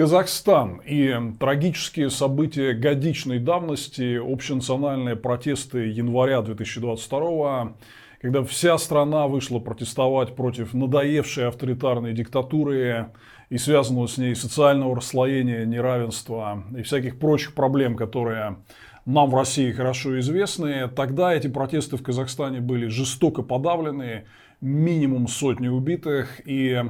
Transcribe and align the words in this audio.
Казахстан 0.00 0.80
и 0.86 1.14
трагические 1.38 2.08
события 2.08 2.72
годичной 2.72 3.38
давности, 3.38 4.16
общенациональные 4.16 5.14
протесты 5.14 5.88
января 5.88 6.40
2022 6.40 7.74
когда 8.22 8.42
вся 8.42 8.78
страна 8.78 9.28
вышла 9.28 9.58
протестовать 9.58 10.34
против 10.36 10.72
надоевшей 10.72 11.48
авторитарной 11.48 12.14
диктатуры 12.14 13.12
и 13.50 13.58
связанного 13.58 14.06
с 14.06 14.16
ней 14.16 14.34
социального 14.34 14.96
расслоения, 14.96 15.66
неравенства 15.66 16.64
и 16.74 16.80
всяких 16.80 17.18
прочих 17.18 17.54
проблем, 17.54 17.94
которые 17.94 18.56
нам 19.04 19.28
в 19.28 19.34
России 19.34 19.70
хорошо 19.70 20.18
известны. 20.20 20.88
Тогда 20.88 21.34
эти 21.34 21.48
протесты 21.48 21.98
в 21.98 22.02
Казахстане 22.02 22.60
были 22.60 22.86
жестоко 22.86 23.42
подавлены, 23.42 24.24
минимум 24.62 25.28
сотни 25.28 25.68
убитых, 25.68 26.40
и 26.46 26.82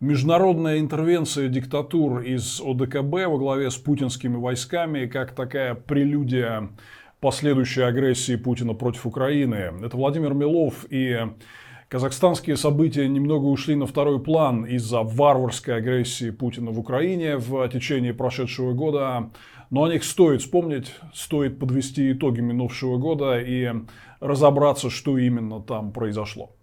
международная 0.00 0.78
интервенция 0.78 1.48
диктатур 1.48 2.20
из 2.20 2.60
ОДКБ 2.60 3.26
во 3.26 3.38
главе 3.38 3.70
с 3.70 3.76
путинскими 3.76 4.36
войсками, 4.36 5.06
как 5.06 5.32
такая 5.34 5.74
прелюдия 5.74 6.70
последующей 7.20 7.82
агрессии 7.82 8.36
Путина 8.36 8.74
против 8.74 9.06
Украины. 9.06 9.72
Это 9.82 9.96
Владимир 9.96 10.34
Милов 10.34 10.84
и 10.90 11.18
Казахстанские 11.94 12.56
события 12.56 13.06
немного 13.08 13.44
ушли 13.44 13.76
на 13.76 13.86
второй 13.86 14.20
план 14.20 14.64
из-за 14.64 15.02
варварской 15.02 15.76
агрессии 15.76 16.30
Путина 16.30 16.72
в 16.72 16.78
Украине 16.80 17.36
в 17.36 17.68
течение 17.68 18.12
прошедшего 18.12 18.72
года. 18.72 19.30
Но 19.70 19.84
о 19.84 19.88
них 19.88 20.02
стоит 20.02 20.40
вспомнить, 20.40 20.92
стоит 21.12 21.60
подвести 21.60 22.10
итоги 22.10 22.40
минувшего 22.40 22.96
года 22.96 23.38
и 23.38 23.72
разобраться, 24.18 24.90
что 24.90 25.18
именно 25.18 25.60
там 25.60 25.92
произошло. 25.92 26.56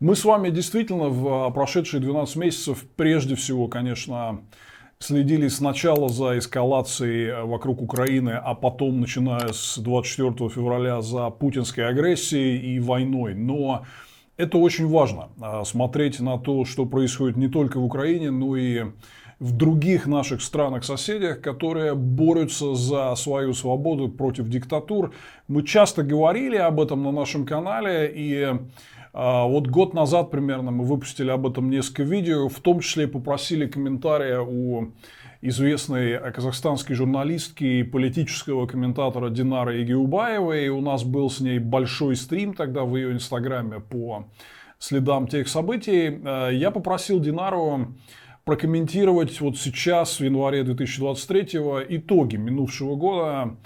Мы 0.00 0.14
с 0.14 0.24
вами 0.24 0.50
действительно 0.50 1.08
в 1.08 1.46
а, 1.46 1.50
прошедшие 1.50 2.00
12 2.00 2.36
месяцев 2.36 2.84
прежде 2.94 3.34
всего, 3.34 3.66
конечно, 3.66 4.42
следили 5.00 5.48
сначала 5.48 6.08
за 6.08 6.38
эскалацией 6.38 7.26
э, 7.26 7.42
вокруг 7.42 7.82
Украины, 7.82 8.30
а 8.30 8.54
потом, 8.54 9.00
начиная 9.00 9.52
с 9.52 9.76
24 9.76 10.50
февраля, 10.50 11.02
за 11.02 11.30
путинской 11.30 11.88
агрессией 11.88 12.76
и 12.76 12.78
войной. 12.78 13.34
Но 13.34 13.86
это 14.36 14.58
очень 14.58 14.86
важно, 14.86 15.30
а, 15.40 15.64
смотреть 15.64 16.20
на 16.20 16.38
то, 16.38 16.64
что 16.64 16.86
происходит 16.86 17.36
не 17.36 17.48
только 17.48 17.80
в 17.80 17.84
Украине, 17.84 18.30
но 18.30 18.54
и 18.54 18.84
в 19.40 19.56
других 19.56 20.06
наших 20.06 20.42
странах-соседях, 20.42 21.40
которые 21.40 21.96
борются 21.96 22.76
за 22.76 23.16
свою 23.16 23.52
свободу 23.52 24.08
против 24.08 24.48
диктатур. 24.48 25.12
Мы 25.48 25.64
часто 25.64 26.04
говорили 26.04 26.56
об 26.56 26.80
этом 26.80 27.02
на 27.02 27.10
нашем 27.10 27.46
канале, 27.46 28.12
и 28.14 28.52
вот 29.12 29.66
год 29.68 29.94
назад 29.94 30.30
примерно 30.30 30.70
мы 30.70 30.84
выпустили 30.84 31.30
об 31.30 31.46
этом 31.46 31.70
несколько 31.70 32.02
видео, 32.02 32.48
в 32.48 32.60
том 32.60 32.80
числе 32.80 33.08
попросили 33.08 33.66
комментария 33.66 34.40
у 34.40 34.92
известной 35.40 36.18
казахстанской 36.32 36.96
журналистки 36.96 37.64
и 37.64 37.82
политического 37.82 38.66
комментатора 38.66 39.30
Динары 39.30 39.82
Игиубаевой. 39.82 40.68
У 40.68 40.80
нас 40.80 41.04
был 41.04 41.30
с 41.30 41.40
ней 41.40 41.58
большой 41.58 42.16
стрим 42.16 42.54
тогда 42.54 42.84
в 42.84 42.96
ее 42.96 43.12
инстаграме 43.12 43.80
по 43.80 44.26
следам 44.78 45.28
тех 45.28 45.48
событий. 45.48 46.20
А, 46.24 46.50
я 46.50 46.70
попросил 46.70 47.20
Динару 47.20 47.94
прокомментировать 48.44 49.40
вот 49.40 49.58
сейчас, 49.58 50.18
в 50.18 50.24
январе 50.24 50.64
2023 50.64 51.60
итоги 51.90 52.36
минувшего 52.36 52.96
года 52.96 53.56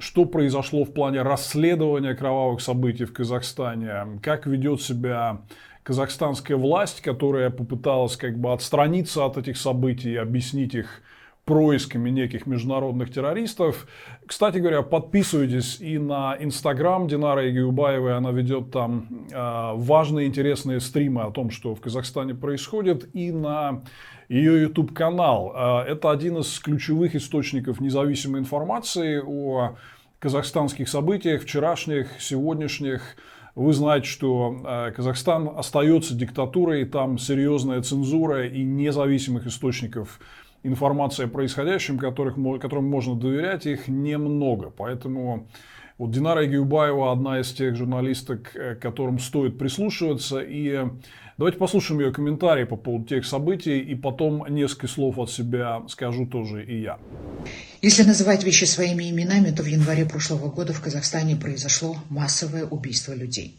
что 0.00 0.24
произошло 0.24 0.84
в 0.84 0.92
плане 0.92 1.22
расследования 1.22 2.14
кровавых 2.14 2.60
событий 2.60 3.04
в 3.04 3.12
Казахстане, 3.12 4.20
как 4.22 4.46
ведет 4.46 4.82
себя 4.82 5.42
казахстанская 5.82 6.56
власть, 6.56 7.00
которая 7.00 7.50
попыталась 7.50 8.16
как 8.16 8.38
бы 8.38 8.52
отстраниться 8.52 9.24
от 9.24 9.36
этих 9.36 9.56
событий 9.56 10.12
и 10.12 10.16
объяснить 10.16 10.74
их 10.74 11.02
происками 11.44 12.10
неких 12.10 12.46
международных 12.46 13.12
террористов. 13.12 13.88
Кстати 14.26 14.58
говоря, 14.58 14.82
подписывайтесь 14.82 15.80
и 15.80 15.98
на 15.98 16.36
Инстаграм 16.38 17.08
Динара 17.08 17.44
Егиубаевой. 17.44 18.16
Она 18.16 18.30
ведет 18.30 18.70
там 18.70 19.26
э, 19.32 19.72
важные, 19.74 20.28
интересные 20.28 20.78
стримы 20.80 21.22
о 21.22 21.30
том, 21.30 21.50
что 21.50 21.74
в 21.74 21.80
Казахстане 21.80 22.34
происходит. 22.34 23.12
И 23.14 23.32
на 23.32 23.82
ее 24.30 24.62
YouTube 24.62 24.94
канал. 24.94 25.52
Э, 25.54 25.90
это 25.90 26.10
один 26.10 26.38
из 26.38 26.58
ключевых 26.60 27.14
источников 27.16 27.80
независимой 27.80 28.40
информации 28.40 29.20
о 29.22 29.76
казахстанских 30.20 30.88
событиях, 30.88 31.42
вчерашних, 31.42 32.20
сегодняшних. 32.20 33.16
Вы 33.56 33.72
знаете, 33.72 34.06
что 34.06 34.62
э, 34.64 34.92
Казахстан 34.92 35.50
остается 35.54 36.14
диктатурой, 36.14 36.84
там 36.84 37.18
серьезная 37.18 37.82
цензура 37.82 38.46
и 38.46 38.62
независимых 38.62 39.46
источников 39.48 40.20
информации 40.62 41.24
о 41.24 41.28
происходящем, 41.28 41.98
которых, 41.98 42.36
которым 42.60 42.84
можно 42.84 43.16
доверять, 43.16 43.66
их 43.66 43.88
немного. 43.88 44.70
Поэтому 44.70 45.48
вот 46.00 46.12
Динара 46.12 46.46
Гиубаева 46.46 47.12
одна 47.12 47.40
из 47.40 47.52
тех 47.52 47.76
журналисток, 47.76 48.56
э, 48.56 48.74
которым 48.74 49.18
стоит 49.18 49.58
прислушиваться. 49.58 50.40
И 50.40 50.78
давайте 51.36 51.58
послушаем 51.58 52.00
ее 52.00 52.10
комментарии 52.10 52.64
по 52.64 52.76
поводу 52.76 53.04
тех 53.04 53.26
событий, 53.26 53.80
и 53.80 53.94
потом 53.94 54.46
несколько 54.48 54.88
слов 54.88 55.18
от 55.18 55.30
себя 55.30 55.82
скажу 55.88 56.24
тоже 56.24 56.64
и 56.64 56.80
я. 56.80 56.98
Если 57.82 58.02
называть 58.04 58.44
вещи 58.44 58.64
своими 58.64 59.10
именами, 59.10 59.50
то 59.50 59.62
в 59.62 59.66
январе 59.66 60.06
прошлого 60.06 60.50
года 60.50 60.72
в 60.72 60.80
Казахстане 60.80 61.36
произошло 61.36 61.98
массовое 62.08 62.64
убийство 62.64 63.12
людей. 63.12 63.58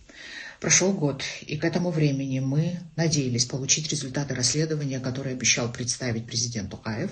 Прошел 0.59 0.93
год, 0.93 1.23
и 1.45 1.57
к 1.57 1.63
этому 1.63 1.91
времени 1.91 2.39
мы 2.39 2.79
надеялись 2.95 3.45
получить 3.45 3.91
результаты 3.91 4.33
расследования, 4.33 4.99
которые 4.99 5.33
обещал 5.33 5.71
представить 5.71 6.25
президент 6.25 6.71
Тукаев, 6.71 7.11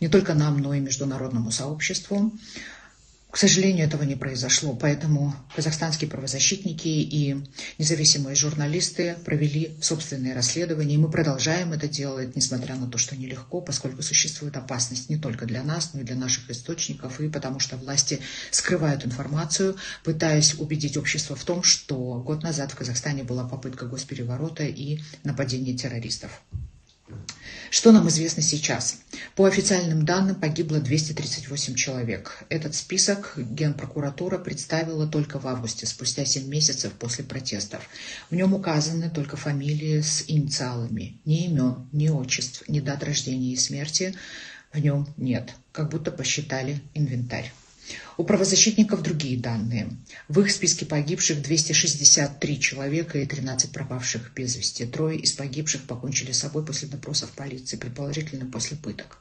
не 0.00 0.08
только 0.08 0.34
нам, 0.34 0.58
но 0.58 0.74
и 0.74 0.80
международному 0.80 1.50
сообществу. 1.50 2.32
К 3.36 3.38
сожалению, 3.38 3.84
этого 3.84 4.02
не 4.04 4.14
произошло, 4.14 4.74
поэтому 4.74 5.34
казахстанские 5.54 6.08
правозащитники 6.08 6.88
и 6.88 7.44
независимые 7.76 8.34
журналисты 8.34 9.18
провели 9.26 9.76
собственные 9.82 10.32
расследования, 10.32 10.94
и 10.94 10.96
мы 10.96 11.10
продолжаем 11.10 11.74
это 11.74 11.86
делать, 11.86 12.34
несмотря 12.34 12.76
на 12.76 12.86
то, 12.86 12.96
что 12.96 13.14
нелегко, 13.14 13.60
поскольку 13.60 14.00
существует 14.00 14.56
опасность 14.56 15.10
не 15.10 15.18
только 15.18 15.44
для 15.44 15.62
нас, 15.62 15.92
но 15.92 16.00
и 16.00 16.04
для 16.04 16.16
наших 16.16 16.48
источников, 16.48 17.20
и 17.20 17.28
потому 17.28 17.60
что 17.60 17.76
власти 17.76 18.20
скрывают 18.50 19.04
информацию, 19.04 19.76
пытаясь 20.02 20.54
убедить 20.54 20.96
общество 20.96 21.36
в 21.36 21.44
том, 21.44 21.62
что 21.62 22.14
год 22.14 22.42
назад 22.42 22.72
в 22.72 22.76
Казахстане 22.76 23.22
была 23.22 23.46
попытка 23.46 23.84
госпереворота 23.84 24.64
и 24.64 25.00
нападение 25.24 25.76
террористов. 25.76 26.40
Что 27.70 27.92
нам 27.92 28.08
известно 28.08 28.42
сейчас? 28.42 29.00
По 29.34 29.44
официальным 29.44 30.04
данным 30.04 30.36
погибло 30.36 30.80
238 30.80 31.74
человек. 31.74 32.44
Этот 32.48 32.74
список 32.74 33.34
Генпрокуратура 33.36 34.38
представила 34.38 35.06
только 35.06 35.38
в 35.38 35.46
августе, 35.46 35.86
спустя 35.86 36.24
7 36.24 36.48
месяцев 36.48 36.92
после 36.92 37.24
протестов. 37.24 37.82
В 38.30 38.34
нем 38.34 38.54
указаны 38.54 39.10
только 39.10 39.36
фамилии 39.36 40.00
с 40.00 40.24
инициалами. 40.26 41.20
Ни 41.24 41.46
имен, 41.46 41.88
ни 41.92 42.08
отчеств, 42.08 42.62
ни 42.68 42.80
дат 42.80 43.02
рождения 43.04 43.52
и 43.52 43.56
смерти 43.56 44.14
в 44.72 44.78
нем 44.78 45.06
нет. 45.16 45.54
Как 45.72 45.90
будто 45.90 46.10
посчитали 46.10 46.80
инвентарь. 46.94 47.52
У 48.16 48.24
правозащитников 48.24 49.02
другие 49.02 49.38
данные. 49.38 49.90
В 50.28 50.40
их 50.40 50.50
списке 50.50 50.86
погибших 50.86 51.42
263 51.42 52.60
человека 52.60 53.18
и 53.18 53.26
13 53.26 53.70
пропавших 53.72 54.32
без 54.34 54.56
вести. 54.56 54.86
Трое 54.86 55.18
из 55.18 55.32
погибших 55.32 55.82
покончили 55.82 56.32
с 56.32 56.38
собой 56.38 56.64
после 56.64 56.88
допросов 56.88 57.30
полиции, 57.30 57.76
предположительно 57.76 58.46
после 58.46 58.76
пыток. 58.76 59.18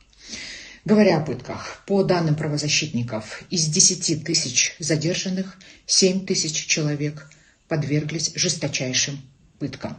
Говоря 0.86 1.18
о 1.18 1.22
пытках, 1.22 1.84
по 1.88 2.04
данным 2.04 2.36
правозащитников, 2.36 3.44
из 3.50 3.66
10 3.66 4.24
тысяч 4.24 4.76
задержанных 4.80 5.58
7 5.88 6.26
тысяч 6.26 6.68
человек 6.68 7.30
подверглись 7.68 8.32
жесточайшим 8.36 9.20
пыткам. 9.58 9.98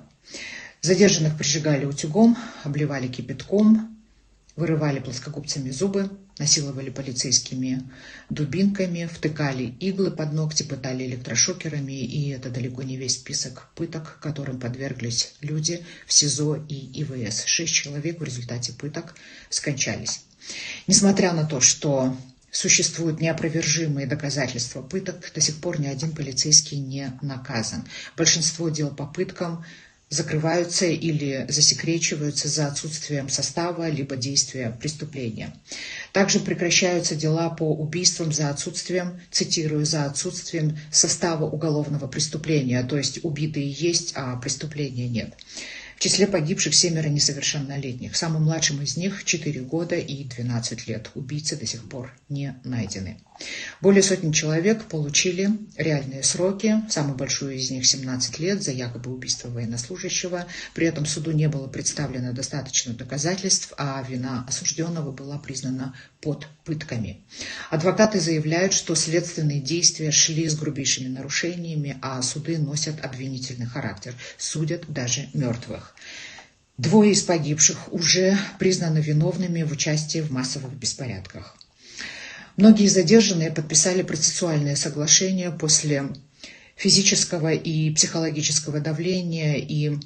Задержанных 0.83 1.37
прижигали 1.37 1.85
утюгом, 1.85 2.39
обливали 2.63 3.09
кипятком, 3.09 3.96
вырывали 4.57 5.01
плоскогубцами 5.01 5.71
зубы, 5.71 6.11
насиловали 6.39 6.91
полицейскими 6.91 7.83
дубинками, 8.31 9.09
втыкали 9.13 9.75
иглы 9.81 10.11
под 10.11 10.33
ногти, 10.33 10.63
пытали 10.63 11.05
электрошокерами, 11.05 11.93
и 11.93 12.31
это 12.31 12.51
далеко 12.51 12.83
не 12.83 12.97
весь 12.97 13.15
список 13.15 13.71
пыток, 13.75 14.19
которым 14.21 14.59
подверглись 14.59 15.35
люди 15.41 15.85
в 16.07 16.13
СИЗО 16.13 16.57
и 16.69 17.03
ИВС. 17.03 17.45
Шесть 17.45 17.75
человек 17.75 18.21
в 18.21 18.25
результате 18.25 18.73
пыток 18.73 19.15
скончались. 19.51 20.23
Несмотря 20.87 21.33
на 21.33 21.45
то, 21.45 21.61
что 21.61 22.17
существуют 22.51 23.21
неопровержимые 23.21 24.07
доказательства 24.07 24.81
пыток, 24.81 25.31
до 25.35 25.41
сих 25.41 25.61
пор 25.61 25.79
ни 25.79 25.87
один 25.87 26.13
полицейский 26.13 26.79
не 26.79 27.13
наказан. 27.21 27.85
Большинство 28.17 28.71
дел 28.71 28.91
по 28.91 29.07
пыткам 29.07 29.65
закрываются 30.09 30.87
или 30.87 31.47
засекречиваются 31.49 32.49
за 32.49 32.69
отсутствием 32.69 33.29
состава 33.29 33.89
либо 33.89 34.17
действия 34.17 34.77
преступления. 34.81 35.53
Также 36.13 36.39
прекращаются 36.39 37.17
дела 37.17 37.51
по 37.51 37.65
убийствам 37.75 38.33
за 38.33 38.51
отсутствием, 38.51 39.21
цитирую, 39.31 39.85
за 39.85 40.05
отсутствием 40.05 40.79
состава 40.93 41.45
уголовного 41.45 42.07
преступления, 42.07 42.83
то 42.85 42.97
есть 42.97 43.25
убитые 43.25 43.69
есть, 43.71 44.13
а 44.15 44.37
преступления 44.37 45.09
нет. 45.09 45.35
В 45.97 45.99
числе 45.99 46.27
погибших 46.27 46.75
семеро 46.75 47.09
несовершеннолетних. 47.09 48.17
Самым 48.17 48.45
младшим 48.45 48.83
из 48.83 48.99
них 48.99 49.25
4 49.25 49.63
года 49.63 49.97
и 49.97 50.25
12 50.25 50.89
лет. 50.89 51.11
Убийцы 51.15 51.57
до 51.57 51.65
сих 51.65 51.89
пор 51.89 52.13
не 52.29 52.55
найдены. 52.65 53.19
Более 53.81 54.03
сотни 54.03 54.31
человек 54.31 54.85
получили 54.85 55.51
реальные 55.77 56.23
сроки. 56.23 56.83
Самый 56.91 57.17
большой 57.17 57.57
из 57.57 57.71
них 57.71 57.87
17 57.87 58.39
лет 58.39 58.63
за 58.63 58.73
якобы 58.73 59.11
убийство 59.11 59.49
военнослужащего. 59.49 60.47
При 60.75 60.87
этом 60.87 61.07
суду 61.07 61.33
не 61.33 61.49
было 61.49 61.67
представлено 61.67 62.33
достаточно 62.33 62.93
доказательств, 62.93 63.73
а 63.79 64.05
вина 64.07 64.45
осужденного 64.47 65.13
была 65.13 65.39
признана 65.39 65.95
под 66.21 66.47
пытками. 66.65 67.25
Адвокаты 67.71 68.21
заявляют, 68.21 68.75
что 68.75 68.95
следственные 68.95 69.61
действия 69.61 70.11
шли 70.11 70.49
с 70.49 70.57
грубейшими 70.57 71.09
нарушениями, 71.09 71.97
а 72.03 72.21
суды 72.21 72.59
носят 72.59 73.03
обвинительный 73.05 73.67
характер, 73.67 74.15
судят 74.39 74.93
даже 74.93 75.29
мертвых. 75.33 75.86
Двое 76.79 77.13
из 77.13 77.23
погибших 77.23 77.93
уже 77.93 78.39
признаны 78.59 78.99
виновными 78.99 79.63
в 79.63 79.73
участии 79.73 80.21
в 80.21 80.31
массовых 80.31 80.75
беспорядках. 80.75 81.57
Многие 82.57 82.87
задержанные 82.89 83.51
подписали 83.51 84.03
процессуальное 84.03 84.77
соглашение 84.77 85.51
после 85.51 86.05
физического 86.75 87.53
и 87.53 87.91
психологического 87.91 88.81
давления 88.81 89.57
и 89.57 89.99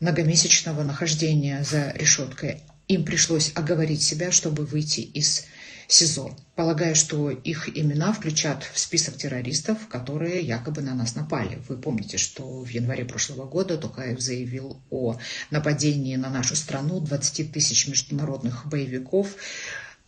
многомесячного 0.00 0.82
нахождения 0.82 1.64
за 1.68 1.92
решеткой. 1.92 2.60
Им 2.88 3.04
пришлось 3.04 3.52
оговорить 3.54 4.02
себя, 4.02 4.30
чтобы 4.30 4.64
выйти 4.64 5.00
из 5.00 5.44
СИЗО, 5.92 6.34
полагая, 6.56 6.94
что 6.94 7.30
их 7.30 7.68
имена 7.76 8.14
включат 8.14 8.64
в 8.72 8.78
список 8.78 9.18
террористов, 9.18 9.88
которые 9.88 10.40
якобы 10.40 10.80
на 10.80 10.94
нас 10.94 11.14
напали. 11.14 11.60
Вы 11.68 11.76
помните, 11.76 12.16
что 12.16 12.64
в 12.64 12.68
январе 12.70 13.04
прошлого 13.04 13.44
года 13.46 13.76
Токаев 13.76 14.18
заявил 14.18 14.80
о 14.88 15.18
нападении 15.50 16.16
на 16.16 16.30
нашу 16.30 16.56
страну 16.56 16.98
20 17.00 17.52
тысяч 17.52 17.88
международных 17.88 18.66
боевиков, 18.66 19.36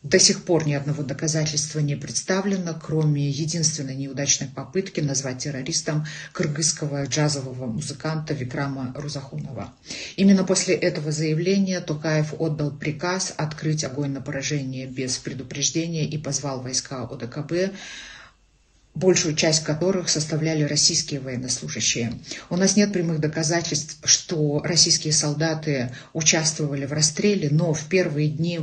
до 0.04 0.18
сих 0.18 0.44
пор 0.44 0.66
ни 0.66 0.74
одного 0.74 1.02
доказательства 1.02 1.80
не 1.80 1.96
представлено, 1.96 2.78
кроме 2.80 3.30
единственной 3.30 3.96
неудачной 3.96 4.48
попытки 4.48 5.00
назвать 5.00 5.38
террористом 5.38 6.06
кыргызского 6.32 7.06
джазового 7.06 7.66
музыканта 7.66 8.34
Викрама 8.34 8.92
Рузахунова. 8.94 9.72
Именно 10.16 10.44
после 10.44 10.74
этого 10.74 11.10
заявления 11.10 11.80
Токаев 11.80 12.34
отдал 12.38 12.70
приказ 12.70 13.32
открыть 13.34 13.82
огонь 13.82 14.10
на 14.10 14.20
поражение 14.20 14.86
без 14.86 15.16
предупреждения 15.16 16.06
и 16.06 16.18
позвал 16.18 16.60
войска 16.60 17.04
ОДКБ 17.04 17.74
большую 18.94 19.34
часть 19.34 19.64
которых 19.64 20.08
составляли 20.08 20.62
российские 20.62 21.20
военнослужащие. 21.20 22.12
У 22.48 22.56
нас 22.56 22.76
нет 22.76 22.92
прямых 22.92 23.18
доказательств, 23.18 23.98
что 24.04 24.60
российские 24.62 25.12
солдаты 25.12 25.90
участвовали 26.12 26.86
в 26.86 26.92
расстреле, 26.92 27.48
но 27.50 27.74
в 27.74 27.88
первые 27.88 28.28
дни 28.28 28.60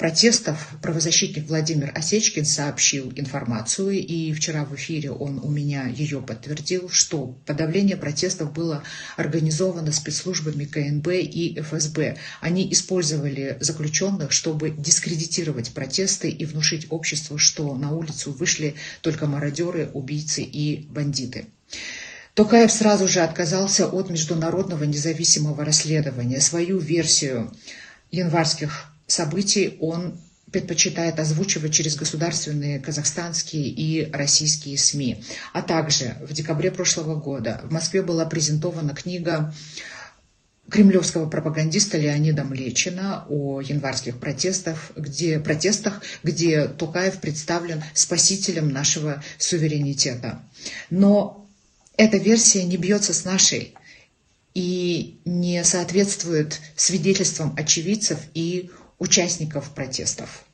протестов 0.00 0.68
правозащитник 0.80 1.46
Владимир 1.46 1.92
Осечкин 1.94 2.46
сообщил 2.46 3.12
информацию, 3.16 3.90
и 3.90 4.32
вчера 4.32 4.64
в 4.64 4.74
эфире 4.74 5.10
он 5.10 5.38
у 5.40 5.50
меня 5.50 5.88
ее 5.88 6.22
подтвердил, 6.22 6.88
что 6.88 7.38
подавление 7.44 7.98
протестов 7.98 8.50
было 8.54 8.82
организовано 9.18 9.92
спецслужбами 9.92 10.64
КНБ 10.64 11.06
и 11.08 11.60
ФСБ. 11.60 12.16
Они 12.40 12.72
использовали 12.72 13.58
заключенных, 13.60 14.32
чтобы 14.32 14.70
дискредитировать 14.70 15.72
протесты 15.72 16.30
и 16.30 16.46
внушить 16.46 16.86
обществу, 16.88 17.36
что 17.36 17.74
на 17.74 17.92
улицу 17.92 18.32
вышли 18.32 18.76
только 19.02 19.26
мародеры, 19.26 19.90
убийцы 19.92 20.40
и 20.42 20.86
бандиты. 20.88 21.44
Токаев 22.32 22.72
сразу 22.72 23.06
же 23.06 23.20
отказался 23.20 23.86
от 23.86 24.08
международного 24.08 24.84
независимого 24.84 25.62
расследования. 25.62 26.40
Свою 26.40 26.78
версию 26.78 27.52
январских 28.10 28.89
событий 29.10 29.76
он 29.80 30.18
предпочитает 30.50 31.20
озвучивать 31.20 31.72
через 31.72 31.96
государственные 31.96 32.80
казахстанские 32.80 33.68
и 33.68 34.10
российские 34.10 34.78
СМИ. 34.78 35.22
А 35.52 35.62
также 35.62 36.16
в 36.20 36.32
декабре 36.32 36.70
прошлого 36.70 37.14
года 37.14 37.60
в 37.64 37.72
Москве 37.72 38.02
была 38.02 38.24
презентована 38.24 38.94
книга 38.94 39.54
кремлевского 40.70 41.28
пропагандиста 41.28 41.98
Леонида 41.98 42.44
Млечина 42.44 43.26
о 43.28 43.60
январских 43.60 44.18
протестах, 44.18 44.92
где, 44.96 45.40
протестах, 45.40 46.00
где 46.22 46.68
Тукаев 46.68 47.18
представлен 47.20 47.82
спасителем 47.92 48.68
нашего 48.70 49.22
суверенитета. 49.38 50.40
Но 50.90 51.48
эта 51.96 52.16
версия 52.16 52.64
не 52.64 52.76
бьется 52.76 53.12
с 53.12 53.24
нашей 53.24 53.74
и 54.54 55.20
не 55.24 55.62
соответствует 55.64 56.60
свидетельствам 56.76 57.54
очевидцев 57.56 58.18
и 58.34 58.70
участников 59.00 59.70
протестов. 59.70 60.44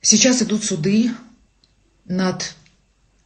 Сейчас 0.00 0.40
идут 0.40 0.64
суды 0.64 1.10
над 2.06 2.54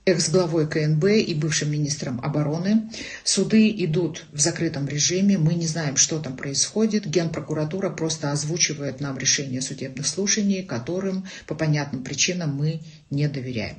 экс-главой 0.06 0.68
КНБ 0.68 1.04
и 1.04 1.34
бывшим 1.34 1.70
министром 1.70 2.20
обороны. 2.20 2.90
Суды 3.22 3.70
идут 3.70 4.24
в 4.32 4.40
закрытом 4.40 4.88
режиме, 4.88 5.38
мы 5.38 5.54
не 5.54 5.66
знаем, 5.66 5.96
что 5.96 6.18
там 6.18 6.36
происходит. 6.36 7.06
Генпрокуратура 7.06 7.90
просто 7.90 8.32
озвучивает 8.32 9.00
нам 9.00 9.16
решение 9.18 9.62
судебных 9.62 10.06
слушаний, 10.06 10.62
которым 10.62 11.26
по 11.46 11.54
понятным 11.54 12.02
причинам 12.02 12.54
мы 12.56 12.80
не 13.10 13.28
доверяем. 13.28 13.76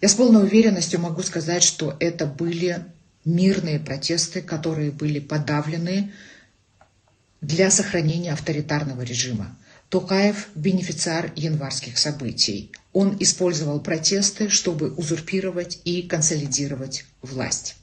Я 0.00 0.08
с 0.08 0.14
полной 0.14 0.44
уверенностью 0.44 1.00
могу 1.00 1.22
сказать, 1.22 1.62
что 1.62 1.96
это 1.98 2.24
были 2.24 2.84
мирные 3.24 3.80
протесты, 3.80 4.40
которые 4.40 4.92
были 4.92 5.18
подавлены 5.18 6.12
для 7.40 7.70
сохранения 7.70 8.32
авторитарного 8.32 9.02
режима. 9.02 9.56
Токаев– 9.88 10.48
бенефициар 10.54 11.32
январских 11.34 11.96
событий. 11.98 12.70
Он 12.92 13.16
использовал 13.20 13.80
протесты, 13.80 14.50
чтобы 14.50 14.90
узурпировать 14.90 15.80
и 15.84 16.02
консолидировать 16.02 17.06
власть. 17.22 17.76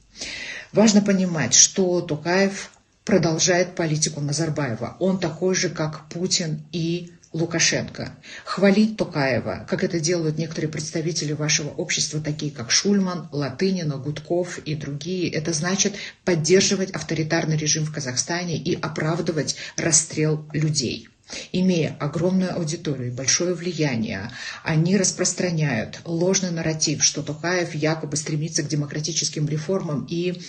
Важно 0.72 1.02
понимать, 1.02 1.54
что 1.54 2.02
Токаев 2.02 2.72
продолжает 3.06 3.76
политику 3.76 4.20
Назарбаева. 4.20 4.98
Он 5.00 5.20
такой 5.20 5.56
же, 5.56 5.70
как 5.70 6.10
Путин 6.10 6.64
и 6.72 7.12
Лукашенко. 7.36 8.16
Хвалить 8.46 8.96
Токаева, 8.96 9.68
как 9.70 9.84
это 9.84 10.00
делают 10.00 10.38
некоторые 10.38 10.72
представители 10.72 11.34
вашего 11.34 11.68
общества, 11.68 12.22
такие 12.22 12.50
как 12.50 12.72
Шульман, 12.72 13.28
Латынина, 13.34 13.98
Гудков 13.98 14.60
и 14.60 14.74
другие, 14.74 15.30
это 15.32 15.52
значит 15.52 15.96
поддерживать 16.24 16.92
авторитарный 16.92 17.58
режим 17.58 17.84
в 17.84 17.94
Казахстане 17.94 18.58
и 18.58 18.80
оправдывать 18.80 19.58
расстрел 19.76 20.48
людей. 20.54 21.10
Имея 21.52 21.98
огромную 22.00 22.56
аудиторию 22.56 23.10
и 23.10 23.16
большое 23.16 23.54
влияние, 23.54 24.32
они 24.64 24.96
распространяют 24.96 26.00
ложный 26.06 26.52
нарратив, 26.52 27.04
что 27.04 27.22
Токаев 27.22 27.76
якобы 27.76 28.16
стремится 28.16 28.64
к 28.64 28.70
демократическим 28.70 29.46
реформам 29.50 30.08
и 30.10 30.42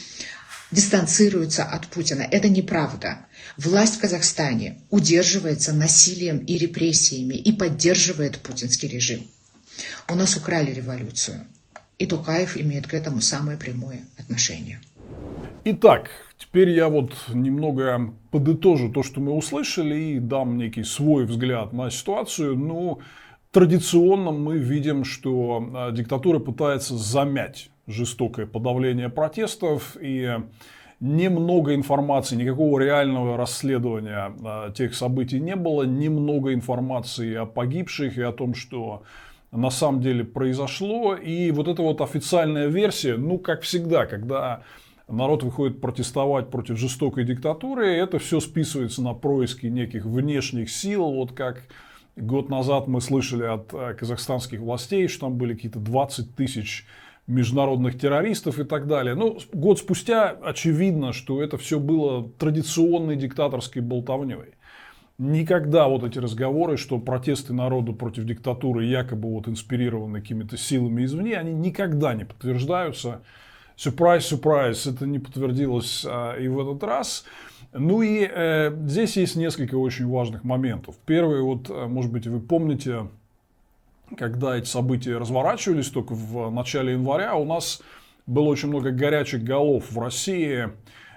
дистанцируются 0.71 1.65
от 1.65 1.87
Путина. 1.87 2.23
Это 2.23 2.49
неправда. 2.49 3.27
Власть 3.57 3.97
в 3.97 4.01
Казахстане 4.01 4.81
удерживается 4.91 5.73
насилием 5.73 6.39
и 6.39 6.59
репрессиями 6.59 7.35
и 7.35 7.53
поддерживает 7.53 8.39
путинский 8.39 8.89
режим. 8.89 9.21
У 10.09 10.15
нас 10.15 10.37
украли 10.37 10.73
революцию. 10.73 11.47
И 11.99 12.07
Тукаев 12.07 12.57
имеет 12.57 12.87
к 12.87 12.95
этому 12.95 13.21
самое 13.21 13.57
прямое 13.57 14.01
отношение. 14.19 14.81
Итак, 15.65 16.11
теперь 16.39 16.71
я 16.71 16.89
вот 16.89 17.13
немного 17.33 18.13
подытожу 18.31 18.93
то, 18.93 19.03
что 19.03 19.21
мы 19.21 19.33
услышали, 19.33 20.15
и 20.15 20.19
дам 20.19 20.59
некий 20.59 20.85
свой 20.85 21.25
взгляд 21.25 21.73
на 21.73 21.91
ситуацию. 21.91 22.57
Ну, 22.57 23.01
традиционно 23.51 24.31
мы 24.31 24.59
видим, 24.59 25.05
что 25.05 25.71
а, 25.75 25.91
диктатура 25.91 26.39
пытается 26.39 26.97
замять 26.99 27.71
жестокое 27.87 28.47
подавление 28.47 29.09
протестов 29.09 29.97
и 30.01 30.39
немного 31.01 31.75
информации, 31.75 32.37
никакого 32.37 32.81
реального 32.81 33.37
расследования 33.37 34.33
а, 34.45 34.71
тех 34.73 34.95
событий 34.95 35.41
не 35.41 35.57
было, 35.57 35.83
немного 35.83 36.55
информации 36.55 37.35
о 37.35 37.47
погибших 37.47 38.17
и 38.17 38.23
о 38.23 38.33
том, 38.33 38.55
что 38.55 39.03
на 39.53 39.71
самом 39.71 40.01
деле 40.01 40.25
произошло. 40.25 41.15
И 41.15 41.51
вот 41.51 41.69
эта 41.69 41.83
вот 41.83 42.01
официальная 42.01 42.67
версия, 42.67 43.17
ну, 43.17 43.39
как 43.39 43.63
всегда, 43.63 44.07
когда 44.07 44.63
народ 45.07 45.43
выходит 45.43 45.81
протестовать 45.81 46.51
против 46.51 46.79
жестокой 46.79 47.25
диктатуры, 47.25 47.89
это 47.89 48.19
все 48.19 48.41
списывается 48.41 49.03
на 49.03 49.13
происки 49.13 49.67
неких 49.67 50.05
внешних 50.05 50.71
сил, 50.71 51.11
вот 51.13 51.33
как 51.33 51.63
Год 52.17 52.49
назад 52.49 52.87
мы 52.89 53.03
слышали 53.03 53.45
от 53.45 53.75
э, 53.75 53.93
казахстанских 53.93 54.61
властей, 54.61 55.07
что 55.07 55.27
там 55.27 55.37
были 55.37 55.53
какие-то 55.53 55.81
20 55.81 56.35
тысяч 56.35 56.87
международных 57.27 57.99
террористов 57.99 58.59
и 58.59 58.65
так 58.65 58.87
далее. 58.87 59.15
Ну, 59.15 59.39
год 59.53 59.79
спустя 59.79 60.31
очевидно, 60.31 61.13
что 61.13 61.43
это 61.43 61.59
все 61.59 61.79
было 61.79 62.29
традиционной 62.39 63.17
диктаторской 63.17 63.83
болтовней. 63.83 64.55
Никогда 65.19 65.89
вот 65.89 66.05
эти 66.05 66.19
разговоры, 66.19 66.77
что 66.77 66.99
протесты 66.99 67.55
народа 67.55 67.93
против 67.93 68.25
диктатуры 68.25 68.85
якобы 68.85 69.31
вот 69.31 69.49
инспирированы 69.49 70.21
какими-то 70.21 70.59
силами 70.59 71.05
извне, 71.05 71.39
они 71.39 71.55
никогда 71.55 72.15
не 72.15 72.25
подтверждаются. 72.25 73.23
Сюрприз, 73.77 74.27
сюрприз, 74.27 74.87
это 74.87 75.07
не 75.07 75.19
подтвердилось 75.19 76.05
а, 76.07 76.35
и 76.37 76.49
в 76.49 76.61
этот 76.61 76.83
раз. 76.83 77.25
Ну 77.73 78.03
и 78.03 78.29
э, 78.31 78.75
здесь 78.87 79.17
есть 79.17 79.37
несколько 79.37 79.75
очень 79.75 80.07
важных 80.07 80.45
моментов. 80.45 80.97
Первый, 81.05 81.43
вот, 81.43 81.69
э, 81.69 81.87
может 81.87 82.11
быть, 82.11 82.27
вы 82.27 82.41
помните, 82.41 83.09
когда 84.17 84.57
эти 84.57 84.67
события 84.67 85.19
разворачивались 85.19 85.91
только 85.91 86.15
в 86.15 86.51
начале 86.51 86.93
января, 86.93 87.35
у 87.35 87.45
нас 87.45 87.83
было 88.27 88.45
очень 88.45 88.69
много 88.69 88.91
горячих 88.91 89.43
голов 89.43 89.91
в 89.91 89.99
России, 89.99 90.69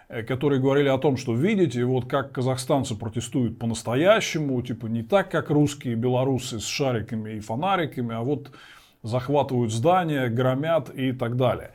э, 0.08 0.24
которые 0.24 0.62
говорили 0.62 0.88
о 0.88 0.98
том, 0.98 1.18
что 1.18 1.34
видите, 1.34 1.84
вот 1.86 2.08
как 2.08 2.32
казахстанцы 2.32 2.96
протестуют 2.96 3.60
по-настоящему, 3.60 4.62
типа 4.62 4.88
не 4.88 5.04
так, 5.04 5.30
как 5.30 5.50
русские 5.50 5.96
белорусы 5.96 6.60
с 6.60 6.66
шариками 6.66 7.34
и 7.36 7.40
фонариками, 7.40 8.16
а 8.16 8.22
вот 8.22 8.52
захватывают 9.04 9.72
здания, 9.72 10.28
громят 10.28 10.90
и 10.90 11.12
так 11.12 11.38
далее. 11.38 11.72